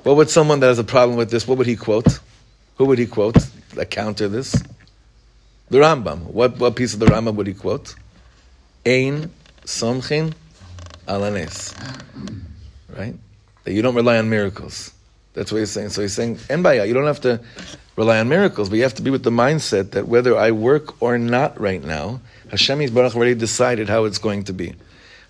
What 0.02 0.16
would 0.16 0.30
someone 0.30 0.60
that 0.60 0.68
has 0.68 0.78
a 0.78 0.84
problem 0.84 1.18
with 1.18 1.30
this, 1.30 1.46
what 1.46 1.58
would 1.58 1.66
he 1.66 1.76
quote? 1.76 2.20
Who 2.76 2.86
would 2.86 2.98
he 2.98 3.06
quote 3.06 3.36
that 3.74 3.90
counter 3.90 4.28
this? 4.28 4.54
The 5.70 5.78
Rambam. 5.78 6.22
What, 6.22 6.58
what 6.58 6.76
piece 6.76 6.94
of 6.94 7.00
the 7.00 7.06
Rambam 7.06 7.34
would 7.34 7.46
he 7.46 7.54
quote? 7.54 7.94
Ein 8.86 9.30
Somchin 9.67 10.33
alanes. 11.09 11.75
Right? 12.97 13.13
That 13.65 13.73
you 13.73 13.81
don't 13.81 13.95
rely 13.95 14.17
on 14.17 14.29
miracles. 14.29 14.93
That's 15.33 15.51
what 15.51 15.59
he's 15.59 15.71
saying. 15.71 15.89
So 15.89 16.01
he's 16.01 16.13
saying, 16.13 16.37
Enbaya, 16.37 16.87
you 16.87 16.93
don't 16.93 17.05
have 17.05 17.19
to 17.21 17.41
rely 17.97 18.19
on 18.19 18.29
miracles, 18.29 18.69
but 18.69 18.77
you 18.77 18.83
have 18.83 18.95
to 18.95 19.01
be 19.01 19.11
with 19.11 19.23
the 19.23 19.29
mindset 19.29 19.91
that 19.91 20.07
whether 20.07 20.37
I 20.37 20.51
work 20.51 21.01
or 21.01 21.17
not 21.17 21.59
right 21.59 21.83
now, 21.83 22.21
Hashem 22.49 22.79
Yisbarach 22.79 23.13
already 23.13 23.35
decided 23.35 23.89
how 23.89 24.05
it's 24.05 24.19
going 24.19 24.45
to 24.45 24.53
be. 24.53 24.73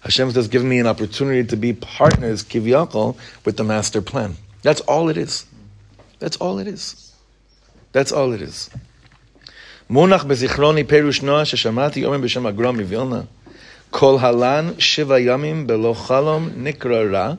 Hashem 0.02 0.32
has 0.32 0.48
given 0.48 0.70
me 0.70 0.78
an 0.78 0.86
opportunity 0.86 1.44
to 1.48 1.58
be 1.58 1.74
partners, 1.74 2.44
kivyakol, 2.44 3.18
with 3.44 3.58
the 3.58 3.64
master 3.64 4.04
plan. 4.04 4.38
That's 4.62 4.82
all 4.82 5.10
it 5.10 5.18
is. 5.18 5.48
That's 6.20 6.38
all 6.38 6.60
it 6.60 6.68
is. 6.68 7.12
That's 7.92 8.12
all 8.12 8.34
it 8.34 8.44
is. 8.44 8.70
Kol 13.92 14.20
halan 14.20 14.80
shiva 14.80 15.16
yamim 15.16 15.66
belo 15.68 15.96
chalom 15.96 16.52
nikra 16.52 17.12
ra. 17.12 17.38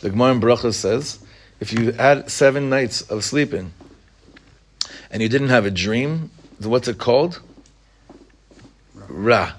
The 0.00 0.10
Gemara 0.10 0.32
in 0.32 0.40
Bracha 0.40 0.72
says, 0.72 1.18
if 1.60 1.72
you 1.72 1.92
had 1.92 2.30
seven 2.30 2.70
nights 2.70 3.02
of 3.02 3.22
sleeping 3.22 3.72
and 5.10 5.22
you 5.22 5.28
didn't 5.28 5.50
have 5.50 5.66
a 5.66 5.70
dream, 5.70 6.30
what's 6.58 6.88
it 6.88 6.98
called? 6.98 7.40
Ra. 8.94 9.52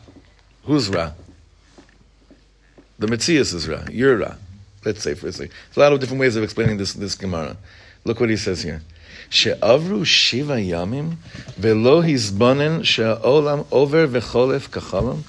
Who's 0.65 0.89
Ra? 0.89 1.11
The 2.97 3.07
Metzias 3.07 3.53
is 3.53 3.67
Ra. 3.67 3.83
You're 3.91 4.17
Ra. 4.17 4.35
Let's 4.83 5.03
say 5.03 5.13
for 5.13 5.27
a 5.27 5.31
second. 5.31 5.53
There's 5.67 5.77
a 5.77 5.79
lot 5.79 5.93
of 5.93 5.99
different 5.99 6.21
ways 6.21 6.35
of 6.35 6.43
explaining 6.43 6.77
this, 6.77 6.93
this 6.93 7.13
Gemara. 7.13 7.55
Look 8.03 8.19
what 8.19 8.29
he 8.29 8.37
says 8.37 8.63
here. 8.63 8.81
שעברו 9.31 10.05
שבע 10.05 10.55
velo 11.59 12.01
hisbonen 12.01 12.13
הזבונן 12.13 12.83
שהעולם 12.83 13.59
over 13.71 14.07
וחולף 14.11 14.67
כחלום 14.71 15.21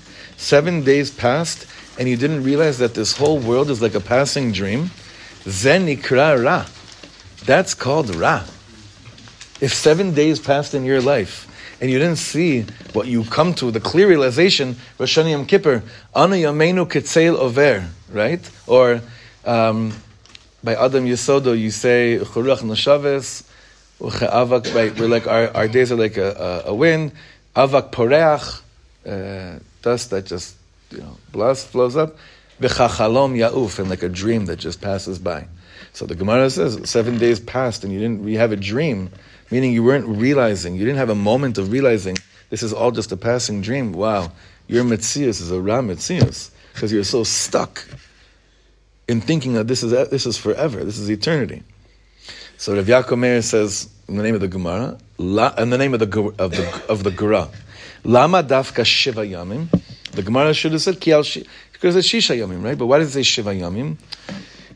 Seven 0.43 0.83
days 0.83 1.09
passed 1.09 1.69
and 2.01 2.09
you 2.09 2.17
didn't 2.17 2.43
realize 2.43 2.79
that 2.79 2.95
this 2.95 3.17
whole 3.17 3.39
world 3.39 3.71
is 3.71 3.81
like 3.81 3.95
a 3.95 4.01
passing 4.01 4.51
dream. 4.51 4.91
Zen 5.45 5.87
nikra 5.87 6.43
ra. 6.45 6.67
That's 7.47 7.75
called 7.75 8.13
ra. 8.17 8.43
If 9.61 9.73
seven 9.73 10.15
days 10.15 10.41
passed 10.41 10.75
in 10.75 10.85
your 10.85 11.01
life 11.01 11.47
and 11.81 11.93
you 11.93 11.99
didn't 12.01 12.17
see 12.17 12.63
what 12.93 13.07
you 13.07 13.23
come 13.23 13.55
to, 13.55 13.71
the 13.71 13.79
clear 13.79 14.09
realization, 14.09 14.75
Rosh 14.99 15.17
Yom 15.17 15.47
Kippur, 15.47 15.85
Ana 16.13 16.35
Yameinu 16.35 16.89
Ketzel 16.91 17.37
Over, 17.37 17.87
right? 18.11 18.43
Or 18.67 19.01
um, 19.45 19.93
by 20.65 20.75
Adam 20.75 21.07
Yesodo, 21.07 21.57
you 21.57 21.71
say, 21.71 22.19
Churuach 22.21 22.63
Nashaves, 22.63 23.45
right? 24.75 24.99
We're 24.99 25.07
like, 25.07 25.29
our, 25.29 25.57
our 25.57 25.69
days 25.69 25.93
are 25.93 25.97
like 25.97 26.17
a, 26.17 26.65
a, 26.67 26.71
a 26.71 26.75
wind, 26.75 27.13
Avak 27.55 27.93
Poreach, 27.93 28.61
uh, 29.07 29.61
dust 29.83 30.11
that 30.11 30.27
just, 30.27 30.57
you 30.91 30.99
know, 30.99 31.17
blast, 31.31 31.69
flows 31.69 31.97
up, 31.97 32.17
V'chachalom 32.61 33.37
Ya'uf, 33.37 33.79
and 33.79 33.91
like 33.91 34.03
a 34.03 34.09
dream 34.09 34.47
that 34.47 34.57
just 34.59 34.81
passes 34.81 35.19
by. 35.19 35.47
So 35.93 36.07
the 36.07 36.15
Gemara 36.15 36.49
says, 36.49 36.89
seven 36.89 37.19
days 37.19 37.41
passed 37.41 37.85
and 37.85 37.93
you 37.93 37.99
didn't 37.99 38.27
you 38.27 38.39
have 38.39 38.53
a 38.53 38.57
dream 38.57 39.11
meaning 39.53 39.73
you 39.73 39.85
weren't 39.85 40.07
realizing, 40.07 40.75
you 40.75 40.85
didn't 40.85 40.97
have 40.97 41.11
a 41.11 41.15
moment 41.15 41.59
of 41.59 41.71
realizing 41.71 42.17
this 42.49 42.63
is 42.63 42.73
all 42.73 42.91
just 42.91 43.13
a 43.13 43.17
passing 43.17 43.61
dream. 43.61 43.93
Wow, 43.93 44.33
your 44.67 44.83
Metzias 44.83 45.41
is 45.41 45.51
a 45.53 45.61
Ra 45.61 45.81
Metzias 45.81 46.51
because 46.73 46.91
you're 46.91 47.05
so 47.05 47.23
stuck 47.23 47.87
in 49.07 49.21
thinking 49.21 49.53
that 49.53 49.69
this 49.69 49.83
is 49.83 49.91
this 50.11 50.27
is 50.27 50.39
forever, 50.39 50.85
this 50.85 50.99
is 50.99 51.11
eternity. 51.11 51.63
So 52.57 52.75
Rav 52.75 52.87
Yaakov 52.87 53.19
Meir 53.19 53.43
says 53.43 53.91
in 54.09 54.17
the 54.17 54.23
name 54.23 54.35
of 54.35 54.41
the 54.41 54.49
Gemara, 54.49 54.99
la, 55.19 55.55
in 55.57 55.71
the 55.71 55.79
name 55.79 55.93
of 55.95 56.01
the 56.01 56.35
of 56.39 56.53
the 56.53 56.85
of 56.89 57.05
the 57.05 57.11
Gra, 57.11 57.49
Lama 58.05 58.43
dafka 58.43 58.85
shiva 58.85 59.23
yamim. 59.23 59.69
The 60.13 60.23
Gemara 60.23 60.55
should 60.55 60.73
have 60.73 60.83
said 60.83 61.01
ki 61.01 61.13
al 61.13 61.23
because 61.73 61.97
it's 61.97 62.09
shisha 62.09 62.37
yamim, 62.37 62.63
right? 62.63 62.77
But 62.77 62.87
why 62.87 62.99
does 62.99 63.09
it 63.09 63.13
say 63.13 63.23
shiva 63.23 63.51
yamim? 63.51 63.97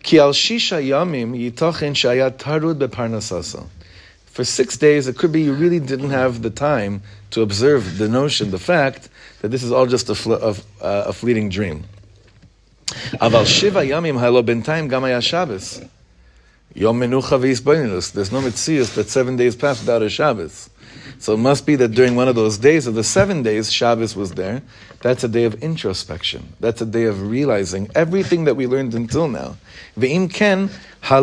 Ki 0.03 0.19
al 0.19 0.33
shisha 0.33 0.83
yamim 0.83 1.37
yitochen 1.37 1.93
shayat 1.93 2.39
tarud 2.39 2.79
beparnasasa 2.79 3.67
for 4.37 4.45
six 4.45 4.77
days, 4.77 5.09
it 5.09 5.17
could 5.17 5.33
be 5.33 5.41
you 5.41 5.55
really 5.55 5.81
didn't 5.81 6.11
have 6.11 6.43
the 6.43 6.51
time 6.51 7.01
to 7.31 7.41
observe 7.41 7.97
the 7.97 8.07
notion, 8.07 8.51
the 8.51 8.59
fact 8.59 9.09
that 9.41 9.49
this 9.49 9.63
is 9.63 9.73
all 9.73 9.87
just 9.87 10.11
a, 10.11 10.15
fl- 10.15 10.35
a, 10.35 10.55
a 10.83 11.13
fleeting 11.15 11.49
dream. 11.49 11.85
Aval 12.87 13.47
shiva 13.47 13.81
yamim 13.81 14.21
halo 14.21 14.43
bentayim 14.43 14.91
gamaya 14.91 15.23
Shabbos. 15.23 15.81
Yom 16.75 17.01
menucha 17.01 17.41
v'isbonilus. 17.41 18.13
There's 18.13 18.31
no 18.31 18.43
mitzias 18.43 18.95
that 18.97 19.09
seven 19.09 19.37
days 19.37 19.57
passed 19.57 19.81
without 19.81 20.03
a 20.03 20.11
Shabbos. 20.11 20.69
So 21.19 21.35
it 21.35 21.39
must 21.39 21.67
be 21.67 21.77
that 21.77 21.89
during 21.89 22.15
one 22.15 22.29
of 22.29 22.35
those 22.35 22.59
days 22.59 22.87
of 22.87 22.95
the 22.95 23.05
seven 23.05 23.43
days, 23.43 23.73
Shabbos 23.73 24.15
was 24.15 24.33
there. 24.33 24.63
That's 25.01 25.25
a 25.25 25.29
day 25.29 25.45
of 25.45 25.63
introspection. 25.63 26.53
That's 26.61 26.81
a 26.81 26.87
day 26.87 27.05
of 27.05 27.29
realizing 27.29 27.91
everything 27.95 28.45
that 28.45 28.55
we 28.55 28.67
learned 28.67 28.95
until 28.95 29.29
now. 29.29 29.57
Ve'im 29.99 30.33
ken 30.33 30.71
al 31.11 31.23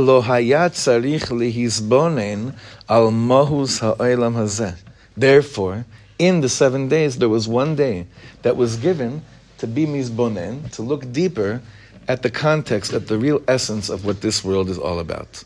mahus 3.11 3.79
hazeh. 3.79 4.75
Therefore, 5.15 5.85
in 6.19 6.41
the 6.41 6.49
seven 6.49 6.89
days, 6.89 7.17
there 7.17 7.29
was 7.29 7.47
one 7.47 7.75
day 7.75 8.07
that 8.41 8.57
was 8.57 8.77
given 8.77 9.23
to 9.59 9.67
be 9.67 9.85
mizbonen, 9.85 10.71
to 10.71 10.81
look 10.81 11.11
deeper 11.11 11.61
at 12.07 12.21
the 12.21 12.29
context, 12.29 12.93
at 12.93 13.07
the 13.07 13.17
real 13.17 13.41
essence 13.47 13.89
of 13.89 14.05
what 14.05 14.21
this 14.21 14.43
world 14.43 14.69
is 14.69 14.77
all 14.77 14.99
about. 14.99 15.43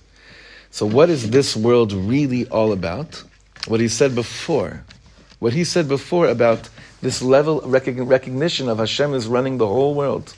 So, 0.71 0.85
what 0.85 1.09
is 1.09 1.29
this 1.29 1.55
world 1.55 1.93
really 1.93 2.47
all 2.47 2.71
about? 2.71 3.23
What 3.67 3.79
he 3.79 3.87
said 3.87 4.15
before. 4.15 4.83
What 5.39 5.53
he 5.53 5.63
said 5.63 5.87
before 5.87 6.27
about 6.27 6.69
this 7.01 7.21
level 7.21 7.61
recognition 7.61 8.69
of 8.69 8.79
Hashem 8.79 9.13
is 9.13 9.27
running 9.27 9.57
the 9.57 9.67
whole 9.67 9.93
world. 9.93 10.35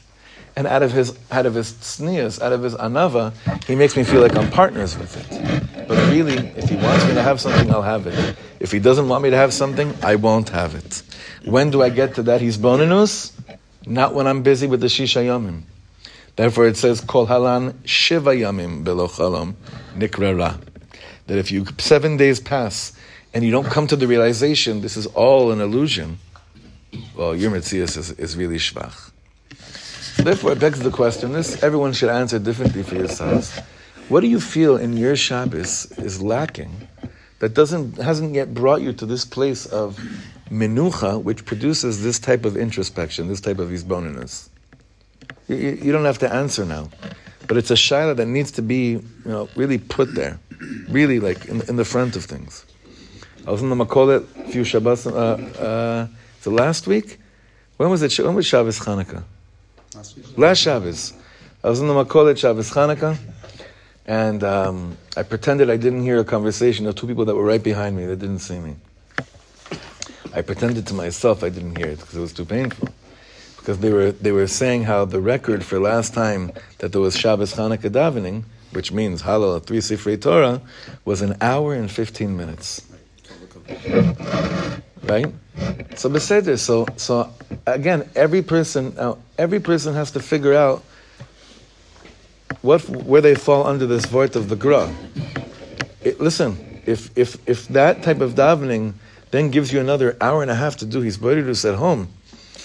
And 0.55 0.67
out 0.67 0.83
of 0.83 0.91
his 0.91 1.17
out 1.31 1.45
of 1.45 1.53
his 1.53 1.67
sneers, 1.67 2.41
out 2.41 2.51
of 2.51 2.63
his 2.63 2.73
anava, 2.75 3.33
he 3.65 3.75
makes 3.75 3.95
me 3.95 4.03
feel 4.03 4.21
like 4.21 4.35
I'm 4.35 4.49
partners 4.51 4.97
with 4.97 5.15
it. 5.15 5.87
But 5.87 6.11
really, 6.11 6.37
if 6.37 6.67
he 6.67 6.75
wants 6.75 7.05
me 7.05 7.13
to 7.13 7.21
have 7.21 7.39
something, 7.39 7.71
I'll 7.71 7.81
have 7.81 8.07
it. 8.07 8.35
If 8.59 8.71
he 8.71 8.79
doesn't 8.79 9.07
want 9.07 9.23
me 9.23 9.29
to 9.29 9.37
have 9.37 9.53
something, 9.53 9.95
I 10.03 10.15
won't 10.15 10.49
have 10.49 10.75
it. 10.75 11.03
When 11.45 11.69
do 11.69 11.81
I 11.81 11.89
get 11.89 12.15
to 12.15 12.23
that? 12.23 12.41
Hisbonenus? 12.41 13.31
Not 13.85 14.13
when 14.13 14.27
I'm 14.27 14.43
busy 14.43 14.67
with 14.67 14.81
the 14.81 14.87
Shisha 14.87 15.23
Yamim. 15.23 15.61
Therefore 16.35 16.67
it 16.67 16.77
says, 16.77 17.01
Kol 17.01 17.27
halan 17.27 17.75
shiva 17.85 18.31
yamim 18.31 18.83
belo 18.83 19.09
chalom 19.09 19.55
nikrara. 19.95 20.59
That 21.27 21.37
if 21.37 21.51
you 21.51 21.65
seven 21.77 22.17
days 22.17 22.39
pass 22.39 22.93
and 23.33 23.43
you 23.43 23.51
don't 23.51 23.67
come 23.67 23.87
to 23.87 23.95
the 23.95 24.07
realization 24.07 24.81
this 24.81 24.97
is 24.97 25.05
all 25.07 25.51
an 25.51 25.61
illusion, 25.61 26.17
well, 27.15 27.35
your 27.35 27.51
Metzias 27.51 27.97
is, 27.97 28.11
is 28.11 28.35
really 28.35 28.57
shvach. 28.57 29.11
Therefore, 30.17 30.51
it 30.51 30.59
begs 30.59 30.79
the 30.79 30.91
question, 30.91 31.31
this 31.31 31.61
everyone 31.63 31.93
should 31.93 32.09
answer 32.09 32.39
differently 32.39 32.83
for 32.83 32.95
yourselves. 32.95 33.57
What 34.09 34.21
do 34.21 34.27
you 34.27 34.39
feel 34.39 34.75
in 34.75 34.97
your 34.97 35.15
Shabbos 35.15 35.91
is 35.97 36.21
lacking 36.21 36.87
that 37.39 37.53
doesn't 37.53 37.97
hasn't 37.97 38.33
yet 38.33 38.53
brought 38.53 38.81
you 38.81 38.91
to 38.93 39.05
this 39.05 39.23
place 39.23 39.65
of 39.67 39.97
menucha, 40.49 41.21
which 41.21 41.45
produces 41.45 42.03
this 42.03 42.19
type 42.19 42.43
of 42.43 42.57
introspection, 42.57 43.27
this 43.27 43.39
type 43.39 43.59
of 43.59 43.69
isboninus. 43.69 44.49
You, 45.47 45.55
you, 45.55 45.69
you 45.83 45.91
don't 45.91 46.05
have 46.05 46.19
to 46.19 46.33
answer 46.33 46.65
now, 46.65 46.89
but 47.47 47.55
it's 47.55 47.71
a 47.71 47.75
shaila 47.75 48.15
that 48.17 48.25
needs 48.25 48.51
to 48.51 48.61
be, 48.61 48.91
you 48.91 49.03
know, 49.25 49.47
really 49.55 49.77
put 49.77 50.15
there, 50.15 50.39
really 50.89 51.19
like 51.19 51.45
in, 51.45 51.61
in 51.69 51.75
the 51.75 51.85
front 51.85 52.15
of 52.15 52.25
things. 52.25 52.65
I 53.49 53.51
was 53.51 53.63
in 53.63 53.69
the 53.69 53.75
Makolet 53.75 54.27
a 54.45 54.47
few 54.51 54.63
Shabbos, 54.63 55.07
uh, 55.07 55.09
uh, 55.11 56.07
so 56.39 56.51
last 56.51 56.85
week? 56.85 57.17
When 57.77 57.89
was 57.89 58.03
it? 58.03 58.15
When 58.19 58.35
was 58.35 58.45
Shabbos 58.45 58.79
Chanukah? 58.79 59.23
Last 59.95 60.15
week. 60.15 60.37
Last 60.37 60.59
Shabbos. 60.59 61.13
I 61.63 61.69
was 61.69 61.79
in 61.79 61.87
the 61.87 61.95
Makolet 61.95 62.37
Shabbos 62.37 62.69
Chanukah, 62.69 63.17
and 64.05 64.43
um, 64.43 64.95
I 65.17 65.23
pretended 65.23 65.71
I 65.71 65.77
didn't 65.77 66.03
hear 66.03 66.19
a 66.19 66.23
conversation 66.23 66.85
of 66.85 66.93
two 66.93 67.07
people 67.07 67.25
that 67.25 67.33
were 67.33 67.43
right 67.43 67.63
behind 67.63 67.97
me 67.97 68.05
that 68.05 68.17
didn't 68.17 68.37
see 68.37 68.59
me. 68.59 68.75
I 70.31 70.43
pretended 70.43 70.85
to 70.85 70.93
myself 70.93 71.43
I 71.43 71.49
didn't 71.49 71.75
hear 71.75 71.87
it 71.87 71.97
because 71.97 72.17
it 72.17 72.21
was 72.21 72.33
too 72.33 72.45
painful. 72.45 72.89
Because 73.57 73.79
they 73.79 73.91
were, 73.91 74.11
they 74.11 74.31
were 74.31 74.45
saying 74.45 74.83
how 74.83 75.05
the 75.05 75.21
record 75.21 75.65
for 75.65 75.79
last 75.79 76.13
time 76.13 76.51
that 76.77 76.91
there 76.91 77.01
was 77.01 77.17
Shabbos 77.17 77.55
Chanukah 77.55 77.89
davening, 77.89 78.43
which 78.73 78.91
means 78.91 79.23
Hallel, 79.23 79.59
three 79.65 79.79
Sifrei 79.79 80.21
Torah, 80.21 80.61
was 81.03 81.23
an 81.23 81.35
hour 81.41 81.73
and 81.73 81.89
15 81.89 82.37
minutes. 82.37 82.85
Right? 85.03 85.33
So 85.95 86.09
beseder. 86.09 86.57
So 86.57 86.87
so 86.97 87.33
again, 87.65 88.09
every 88.15 88.41
person 88.41 88.93
now 88.95 89.17
every 89.37 89.59
person 89.59 89.93
has 89.93 90.11
to 90.11 90.19
figure 90.19 90.53
out 90.53 90.83
what 92.61 92.87
where 92.89 93.21
they 93.21 93.35
fall 93.35 93.65
under 93.65 93.85
this 93.85 94.05
vort 94.05 94.35
of 94.35 94.49
the 94.49 94.55
gra. 94.55 94.93
It, 96.01 96.19
listen, 96.19 96.81
if 96.85 97.09
if 97.17 97.37
if 97.47 97.67
that 97.69 98.03
type 98.03 98.21
of 98.21 98.35
davening 98.35 98.93
then 99.31 99.51
gives 99.51 99.71
you 99.71 99.79
another 99.79 100.17
hour 100.21 100.41
and 100.41 100.49
a 100.49 100.55
half 100.55 100.77
to 100.77 100.85
do 100.85 101.01
hisbodedus 101.01 101.67
at 101.67 101.75
home. 101.75 102.09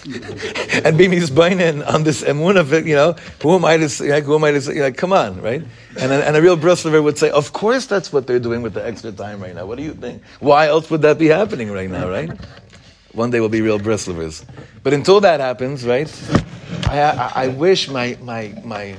and 0.85 0.99
be 0.99 1.09
misbainin 1.09 1.87
on 1.87 2.05
this 2.05 2.23
emun 2.23 2.57
of 2.59 2.73
it, 2.75 2.85
you 2.87 2.95
know, 2.95 3.15
who 3.43 3.55
am 3.55 3.65
I 3.65 3.79
to 3.79 3.89
say, 3.89 4.11
like, 4.11 4.25
who 4.25 4.35
am 4.35 4.45
I 4.45 4.51
to 4.53 4.61
say, 4.61 4.81
like, 4.83 4.97
come 4.99 5.13
on, 5.15 5.41
right? 5.41 5.63
And, 5.99 6.13
a- 6.13 6.27
and 6.27 6.37
a 6.37 6.43
real 6.43 6.57
Breslover 6.59 7.03
would 7.03 7.17
say, 7.17 7.31
of 7.31 7.53
course 7.55 7.87
that's 7.87 8.13
what 8.13 8.27
they're 8.27 8.39
doing 8.39 8.61
with 8.61 8.75
the 8.75 8.85
extra 8.87 9.13
time 9.13 9.41
right 9.41 9.55
now. 9.55 9.65
What 9.65 9.79
do 9.79 9.85
you 9.85 9.95
think? 9.95 10.23
Why 10.41 10.67
else 10.67 10.91
would 10.91 11.03
that 11.03 11.19
be 11.19 11.29
happening 11.29 11.71
right 11.73 11.89
now, 11.89 12.09
right? 12.09 12.31
One 13.13 13.31
day 13.31 13.41
we'll 13.41 13.49
be 13.49 13.63
real 13.63 13.79
Breslovers. 13.79 14.45
But 14.83 14.93
until 14.93 15.21
that 15.21 15.41
happens, 15.41 15.87
right, 15.87 16.11
I, 16.89 17.01
I, 17.01 17.33
I 17.45 17.49
wish 17.49 17.89
my, 17.89 18.19
my, 18.21 18.53
my, 18.65 18.97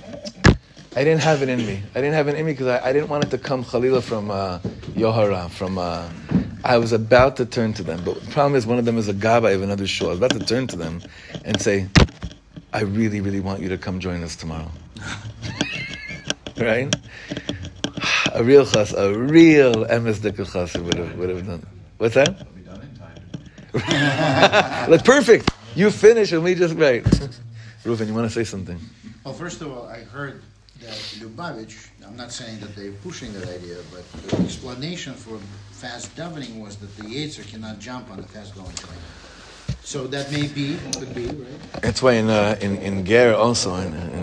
I 0.98 1.04
didn't 1.04 1.24
have 1.24 1.42
it 1.42 1.50
in 1.50 1.60
me. 1.60 1.84
I 1.94 2.00
didn't 2.00 2.14
have 2.14 2.30
it 2.30 2.36
in 2.36 2.46
me 2.46 2.54
because 2.54 2.68
I, 2.68 2.90
I 2.90 2.94
didn't 2.94 3.10
want 3.10 3.26
it 3.26 3.32
to 3.32 3.38
come 3.38 3.66
Khalila 3.66 4.02
from 4.02 4.32
uh, 4.32 4.60
Yohara, 4.96 5.50
from, 5.50 5.78
uh, 5.78 6.10
I 6.64 6.78
was 6.78 6.94
about 6.94 7.36
to 7.38 7.46
turn 7.46 7.74
to 7.74 7.84
them, 7.84 8.02
but 8.06 8.22
the 8.22 8.32
problem 8.32 8.56
is 8.56 8.66
one 8.66 8.80
of 8.80 8.86
them 8.86 8.98
is 8.98 9.10
a 9.10 9.14
gabbai 9.14 9.56
of 9.56 9.62
another 9.62 9.88
shul. 9.88 10.08
I 10.08 10.10
was 10.12 10.20
about 10.20 10.32
to 10.32 10.40
turn 10.40 10.68
to 10.68 10.78
them 10.78 11.02
and 11.44 11.60
say, 11.60 11.90
I 12.72 12.82
really, 12.84 13.20
really 13.20 13.42
want 13.42 13.60
you 13.60 13.68
to 13.70 13.78
come 13.78 14.00
join 14.00 14.24
us 14.24 14.38
tomorrow. 14.38 14.72
right? 16.58 16.96
A 18.34 18.42
real 18.42 18.66
chas, 18.66 18.94
a 18.94 19.14
real 19.14 19.86
emes 19.88 20.20
dekel 20.20 20.50
chas 20.50 20.82
would 20.82 20.94
have, 20.94 21.18
would 21.18 21.30
have 21.30 21.46
done. 21.46 21.66
What's 21.98 22.16
that? 22.16 22.30
It'll 22.30 22.54
be 22.54 22.62
done 22.62 22.82
in 23.74 23.82
time. 23.82 24.90
like 24.92 25.04
perfect. 25.04 25.52
You 25.76 25.92
finish 25.92 26.32
and 26.32 26.42
we 26.42 26.56
just 26.56 26.76
right. 26.76 27.04
Reuven, 27.84 28.08
you 28.08 28.14
want 28.14 28.28
to 28.28 28.34
say 28.34 28.46
something? 28.46 28.80
Well, 29.26 29.34
first 29.34 29.62
of 29.62 29.72
all, 29.72 29.88
I 29.88 30.04
heard 30.04 30.42
that 30.82 30.98
Lubavitch, 31.20 31.90
I'm 32.06 32.16
not 32.16 32.32
saying 32.32 32.60
that 32.60 32.76
they're 32.76 32.92
pushing 32.92 33.34
that 33.34 33.48
idea, 33.48 33.78
but 33.92 34.04
the 34.30 34.44
explanation 34.44 35.14
for 35.14 35.40
fast 35.72 36.16
davening 36.16 36.62
was 36.62 36.76
that 36.78 36.96
the 36.98 37.04
Yetzer 37.04 37.48
cannot 37.50 37.80
jump 37.80 38.12
on 38.12 38.18
the 38.18 38.28
fast 38.28 38.56
going 38.56 38.74
train. 38.76 39.00
So 39.84 40.08
that 40.08 40.32
may 40.32 40.48
be, 40.48 40.78
could 40.98 41.14
be, 41.14 41.28
right? 41.28 41.82
That's 41.82 42.02
why 42.02 42.14
in 42.14 42.30
uh, 42.30 42.58
in 42.60 42.78
in 42.78 43.06
Ger 43.06 43.36
also, 43.36 43.76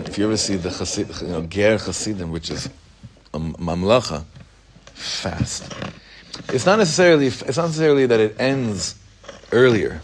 if 0.05 0.17
you 0.17 0.25
ever 0.25 0.37
see 0.37 0.57
the 0.57 0.69
Hasid, 0.69 1.21
you 1.21 1.29
know, 1.29 1.41
Ger 1.43 1.77
Hasidim, 1.77 2.31
which 2.31 2.49
is 2.49 2.69
a 3.33 3.39
mamlacha, 3.39 4.25
fast. 4.93 5.73
It's 6.49 6.65
not 6.65 6.79
necessarily 6.79 7.27
it's 7.27 7.57
not 7.57 7.67
necessarily 7.67 8.05
that 8.07 8.19
it 8.19 8.35
ends 8.39 8.95
earlier. 9.51 10.01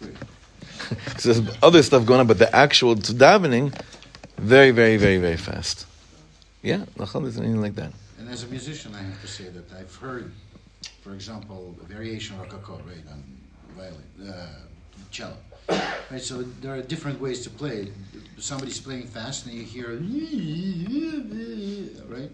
There's 1.22 1.40
other 1.62 1.82
stuff 1.82 2.06
going 2.06 2.20
on, 2.20 2.26
but 2.26 2.38
the 2.38 2.54
actual 2.54 2.96
davening, 2.96 3.72
very, 4.38 4.70
very, 4.70 4.96
very, 4.96 5.18
very 5.18 5.36
fast. 5.36 5.86
Yeah, 6.62 6.84
nachal, 6.96 7.22
there's 7.22 7.38
anything 7.38 7.60
like 7.60 7.74
that. 7.76 7.92
And 8.18 8.28
as 8.28 8.44
a 8.44 8.48
musician, 8.48 8.94
I 8.94 9.02
have 9.02 9.20
to 9.20 9.28
say 9.28 9.48
that 9.50 9.72
I've 9.78 9.94
heard, 9.94 10.32
for 11.02 11.14
example, 11.14 11.76
a 11.82 11.84
variation 11.86 12.36
of 12.36 12.42
rococo, 12.42 12.80
right, 12.86 13.06
on 13.10 13.22
violin, 13.76 14.34
uh, 14.34 14.48
cello. 15.10 15.36
Right, 16.10 16.22
so 16.22 16.42
there 16.60 16.74
are 16.74 16.82
different 16.82 17.20
ways 17.20 17.42
to 17.42 17.50
play. 17.50 17.92
Somebody's 18.38 18.80
playing 18.80 19.06
fast, 19.06 19.46
and 19.46 19.54
you 19.54 19.62
hear, 19.62 19.90
right? 22.08 22.30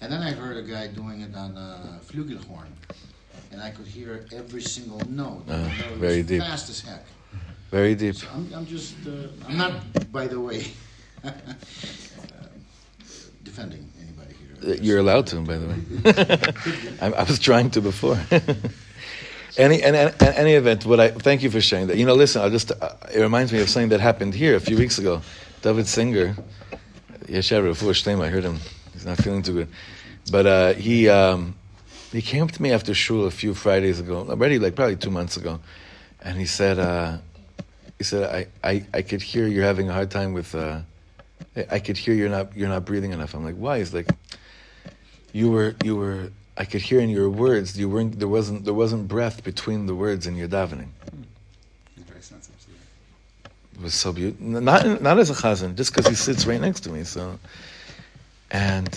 And 0.00 0.12
then 0.12 0.22
I 0.22 0.32
heard 0.32 0.56
a 0.58 0.62
guy 0.62 0.88
doing 0.88 1.22
it 1.22 1.34
on 1.34 1.56
a 1.56 2.00
flugelhorn, 2.04 2.68
and 3.52 3.62
I 3.62 3.70
could 3.70 3.86
hear 3.86 4.26
every 4.34 4.60
single 4.60 5.00
note. 5.08 5.44
You 5.46 5.52
know, 5.52 5.64
it 5.64 5.90
was 5.90 6.00
very 6.00 6.22
deep. 6.22 6.42
Fast 6.42 6.68
as 6.68 6.80
heck. 6.80 7.04
Very 7.70 7.94
deep. 7.94 8.16
So 8.16 8.26
I'm, 8.34 8.52
I'm 8.54 8.66
just, 8.66 8.94
uh, 9.06 9.28
I'm 9.48 9.56
not, 9.56 10.12
by 10.12 10.26
the 10.26 10.38
way, 10.38 10.60
uh, 10.60 10.64
defending 13.42 13.90
anybody 14.00 14.34
here. 14.34 14.72
Uh, 14.72 14.76
You're 14.80 14.98
allowed 14.98 15.26
to, 15.28 15.36
by 15.40 15.58
the 15.58 15.66
way. 15.66 15.76
I, 17.12 17.12
I 17.12 17.22
was 17.24 17.38
trying 17.38 17.70
to 17.70 17.80
before. 17.80 18.18
any, 19.56 19.82
any, 19.82 20.12
any 20.20 20.54
event, 20.54 20.84
what 20.84 21.00
I 21.00 21.10
thank 21.10 21.42
you 21.42 21.50
for 21.50 21.60
sharing 21.60 21.86
that. 21.88 21.96
You 21.96 22.06
know, 22.06 22.14
listen, 22.14 22.42
I'll 22.42 22.50
just. 22.50 22.72
Uh, 22.72 22.94
it 23.14 23.20
reminds 23.20 23.52
me 23.52 23.60
of 23.60 23.68
something 23.68 23.90
that 23.90 24.00
happened 24.00 24.34
here 24.34 24.56
a 24.56 24.60
few 24.60 24.76
weeks 24.76 24.98
ago. 24.98 25.22
David 25.62 25.86
Singer, 25.86 26.36
Yeshua 27.26 27.62
Refuah 27.62 27.94
Shleim, 27.94 28.22
I 28.22 28.28
heard 28.28 28.44
him. 28.44 28.58
He's 28.92 29.06
not 29.06 29.18
feeling 29.18 29.42
too 29.42 29.54
good, 29.54 29.68
but 30.30 30.46
uh, 30.46 30.72
he 30.74 31.08
um, 31.08 31.54
he 32.12 32.22
came 32.22 32.42
up 32.42 32.52
to 32.52 32.62
me 32.62 32.70
after 32.70 32.94
shul 32.94 33.24
a 33.24 33.30
few 33.30 33.54
Fridays 33.54 33.98
ago, 33.98 34.26
already 34.28 34.58
like 34.58 34.74
probably 34.74 34.96
two 34.96 35.10
months 35.10 35.36
ago, 35.36 35.60
and 36.22 36.38
he 36.38 36.46
said, 36.46 36.78
uh, 36.78 37.18
he 37.98 38.04
said, 38.04 38.48
I, 38.62 38.68
I, 38.68 38.86
I 38.92 39.02
could 39.02 39.22
hear 39.22 39.46
you're 39.46 39.64
having 39.64 39.88
a 39.88 39.92
hard 39.92 40.10
time 40.10 40.32
with. 40.32 40.54
Uh, 40.54 40.80
I- 41.56 41.66
I 41.72 41.78
could 41.78 41.96
hear 41.96 42.14
you're 42.14 42.28
not 42.28 42.56
you're 42.56 42.68
not 42.68 42.84
breathing 42.84 43.12
enough. 43.12 43.34
I'm 43.34 43.44
like, 43.44 43.56
why? 43.56 43.78
He's 43.78 43.94
like, 43.94 44.08
you 45.32 45.50
were 45.50 45.74
you 45.84 45.96
were 45.96 46.30
I 46.56 46.64
could 46.64 46.82
hear 46.82 47.00
in 47.00 47.08
your 47.10 47.28
words 47.30 47.78
you 47.78 47.88
weren't 47.88 48.18
there 48.18 48.28
wasn't 48.28 48.64
there 48.64 48.74
wasn't 48.74 49.08
breath 49.08 49.42
between 49.44 49.86
the 49.86 49.94
words 49.94 50.26
in 50.26 50.36
your 50.36 50.48
davening. 50.48 50.88
Very 51.96 52.22
sensitive. 52.22 52.50
It 53.74 53.82
was 53.82 53.94
so 53.94 54.12
beautiful. 54.12 54.46
Not 54.46 55.02
not 55.02 55.18
as 55.18 55.30
a 55.30 55.34
chazan, 55.34 55.74
just 55.74 55.92
because 55.92 56.06
he 56.06 56.14
sits 56.14 56.46
right 56.46 56.60
next 56.60 56.80
to 56.80 56.90
me. 56.90 57.02
So, 57.04 57.38
and 58.52 58.96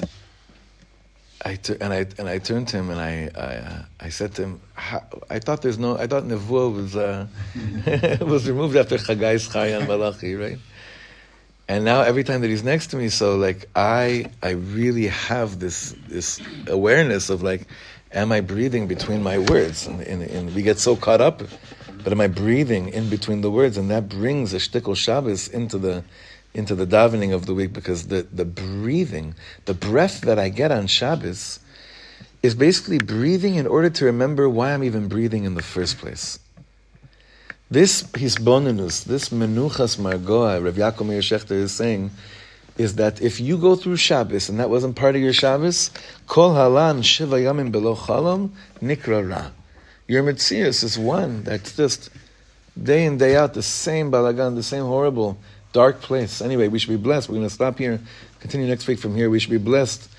I 1.43 1.55
tur- 1.55 1.77
and 1.81 1.91
I 1.93 2.05
and 2.19 2.29
I 2.29 2.37
turned 2.37 2.67
to 2.69 2.77
him 2.77 2.89
and 2.91 2.99
I 2.99 3.29
I, 3.35 3.55
uh, 3.57 3.81
I 3.99 4.09
said 4.09 4.35
to 4.35 4.43
him, 4.43 4.61
I 5.29 5.39
thought 5.39 5.61
there's 5.63 5.79
no 5.79 5.97
I 5.97 6.05
thought 6.05 6.23
nevuah 6.23 6.73
was 6.73 6.95
uh, 6.95 7.25
was 8.25 8.47
removed 8.47 8.75
after 8.75 8.97
Chagai 8.97 9.35
Zecharya 9.41 9.87
Malachi, 9.87 10.35
right? 10.35 10.59
And 11.67 11.83
now 11.83 12.01
every 12.01 12.23
time 12.23 12.41
that 12.41 12.49
he's 12.49 12.63
next 12.63 12.87
to 12.87 12.97
me, 12.97 13.09
so 13.09 13.35
like 13.35 13.69
I 13.75 14.31
I 14.41 14.51
really 14.51 15.07
have 15.07 15.59
this 15.59 15.93
this 16.07 16.39
awareness 16.67 17.29
of 17.29 17.43
like, 17.43 17.67
am 18.11 18.31
I 18.31 18.41
breathing 18.41 18.87
between 18.87 19.21
my 19.21 19.37
words? 19.37 19.85
And, 19.85 20.01
and, 20.01 20.21
and 20.21 20.55
we 20.55 20.61
get 20.61 20.79
so 20.79 20.95
caught 20.95 21.19
up, 21.19 21.43
but 22.03 22.13
am 22.13 22.21
I 22.21 22.27
breathing 22.27 22.89
in 22.89 23.09
between 23.09 23.41
the 23.41 23.51
words? 23.51 23.77
And 23.77 23.91
that 23.91 24.07
brings 24.07 24.53
a 24.53 24.57
shtickle 24.57 24.95
Shabbos 24.95 25.49
into 25.49 25.77
the 25.77 26.03
into 26.53 26.73
the 26.73 26.87
davening 26.87 27.33
of 27.33 27.45
the 27.45 27.53
week 27.53 27.73
because 27.73 28.07
the 28.07 28.21
the 28.31 28.45
breathing, 28.45 29.35
the 29.65 29.73
breath 29.73 30.21
that 30.21 30.39
I 30.39 30.47
get 30.47 30.71
on 30.71 30.87
Shabbos, 30.87 31.59
is 32.41 32.55
basically 32.55 32.97
breathing 32.97 33.55
in 33.55 33.67
order 33.67 33.89
to 33.89 34.05
remember 34.05 34.47
why 34.47 34.73
I'm 34.73 34.85
even 34.85 35.09
breathing 35.09 35.43
in 35.43 35.55
the 35.55 35.63
first 35.63 35.97
place. 35.97 36.39
This 37.69 38.03
hisbonenus, 38.03 39.03
this 39.03 39.27
menuchas 39.27 39.97
margoa, 39.97 40.63
Rav 40.63 40.75
Yaakov 40.75 41.05
Meir 41.05 41.19
Shechter 41.19 41.51
is 41.51 41.73
saying, 41.73 42.11
is 42.77 42.95
that 42.95 43.21
if 43.21 43.41
you 43.41 43.57
go 43.57 43.75
through 43.75 43.97
Shabbos 43.97 44.47
and 44.47 44.57
that 44.61 44.69
wasn't 44.69 44.95
part 44.95 45.17
of 45.17 45.21
your 45.21 45.33
Shabbos, 45.33 45.91
kol 46.27 46.53
halan 46.53 47.03
shiva 47.03 47.35
yamim 47.35 47.73
belo 47.73 47.97
chalom 47.97 48.51
nikra 48.81 49.29
ra. 49.29 49.51
Your 50.07 50.23
mitzias 50.23 50.81
is 50.81 50.97
one 50.97 51.43
that's 51.43 51.75
just 51.75 52.09
day 52.81 53.03
in 53.03 53.17
day 53.17 53.35
out 53.35 53.53
the 53.53 53.63
same 53.63 54.13
balagan, 54.13 54.55
the 54.55 54.63
same 54.63 54.85
horrible 54.85 55.37
dark 55.73 55.99
place. 55.99 56.41
Anyway, 56.41 56.69
we 56.69 56.79
should 56.79 56.91
be 56.91 56.95
blessed. 56.95 57.27
We're 57.27 57.35
going 57.35 57.49
to 57.49 57.53
stop 57.53 57.79
here, 57.79 57.99
continue 58.39 58.67
next 58.67 58.87
week 58.87 58.99
from 58.99 59.13
here. 59.13 59.29
We 59.29 59.39
should 59.39 59.51
be 59.51 59.57
blessed 59.57 60.09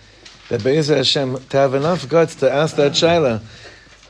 that 0.50 0.62
Be'ez 0.62 0.88
Hashem 0.88 1.38
to 1.48 1.56
have 1.56 1.72
enough 1.72 2.06
guts 2.10 2.34
to 2.36 2.52
ask 2.52 2.76
that 2.76 2.92
shaila. 2.92 3.40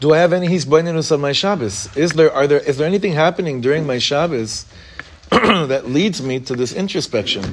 Do 0.00 0.14
I 0.14 0.18
have 0.18 0.32
any 0.32 0.46
hisbonenus 0.46 1.10
on 1.10 1.20
my 1.20 1.32
Shabbos? 1.32 1.94
Is 1.96 2.12
there 2.12 2.32
are 2.32 2.46
there 2.46 2.60
is 2.60 2.78
there 2.78 2.86
anything 2.86 3.14
happening 3.14 3.60
during 3.60 3.86
my 3.86 3.98
Shabbos 3.98 4.64
that 5.30 5.88
leads 5.88 6.22
me 6.22 6.38
to 6.40 6.54
this 6.54 6.72
introspection 6.72 7.44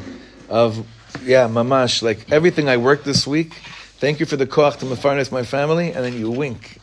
of 0.47 0.85
yeah, 1.23 1.47
mamash, 1.47 2.01
like 2.01 2.31
everything 2.31 2.69
I 2.69 2.77
worked 2.77 3.05
this 3.05 3.25
week. 3.25 3.53
Thank 3.97 4.19
you 4.19 4.25
for 4.25 4.35
the 4.35 4.45
koach 4.45 4.77
to 4.79 4.85
mefarnes 4.85 5.31
my 5.31 5.43
family, 5.43 5.91
and 5.91 6.03
then 6.03 6.13
you 6.17 6.29
wink, 6.29 6.79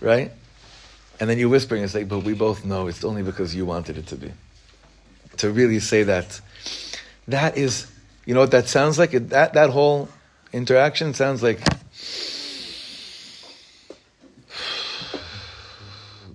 right? 0.00 0.30
And 1.20 1.28
then 1.28 1.38
you're 1.38 1.48
whispering 1.48 1.82
and 1.82 1.90
say, 1.90 2.04
but 2.04 2.20
we 2.20 2.32
both 2.32 2.64
know 2.64 2.86
it's 2.86 3.04
only 3.04 3.22
because 3.22 3.54
you 3.54 3.66
wanted 3.66 3.98
it 3.98 4.06
to 4.08 4.16
be. 4.16 4.32
To 5.38 5.50
really 5.50 5.80
say 5.80 6.04
that. 6.04 6.40
That 7.28 7.56
is, 7.56 7.90
you 8.24 8.34
know 8.34 8.40
what 8.40 8.52
that 8.52 8.68
sounds 8.68 8.98
like? 8.98 9.10
That, 9.10 9.54
that 9.54 9.70
whole 9.70 10.08
interaction 10.52 11.14
sounds 11.14 11.42
like 11.42 11.60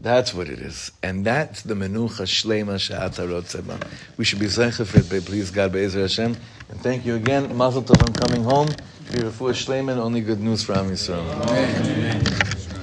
That's 0.01 0.33
what 0.33 0.47
it 0.47 0.59
is. 0.59 0.91
And 1.03 1.25
that's 1.25 1.61
the 1.61 1.73
menucha 1.73 2.23
shlema 2.23 2.79
she'ata 2.79 3.23
rotzeba. 3.23 3.85
We 4.17 4.23
should 4.23 4.39
be 4.39 4.45
zeicha 4.45 4.85
for 4.85 5.21
please 5.21 5.51
God, 5.51 5.73
be 5.73 5.79
be'ezer 5.79 6.01
Hashem. 6.01 6.37
And 6.69 6.81
thank 6.81 7.05
you 7.05 7.15
again. 7.15 7.55
Mazel 7.57 7.83
tov, 7.83 8.01
I'm 8.07 8.13
coming 8.13 8.43
home. 8.43 8.69
Refuah 9.09 9.53
shlema 9.53 9.91
and 9.91 9.99
only 9.99 10.21
good 10.21 10.39
news 10.39 10.63
for 10.63 10.73
Am 10.73 10.89
Yisrael. 10.89 11.19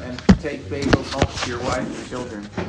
And 0.03 0.19
take 0.41 0.61
bagels 0.65 1.13
home 1.13 1.39
to 1.45 1.51
your 1.51 1.61
wife 1.61 2.01
and 2.01 2.09
children. 2.09 2.66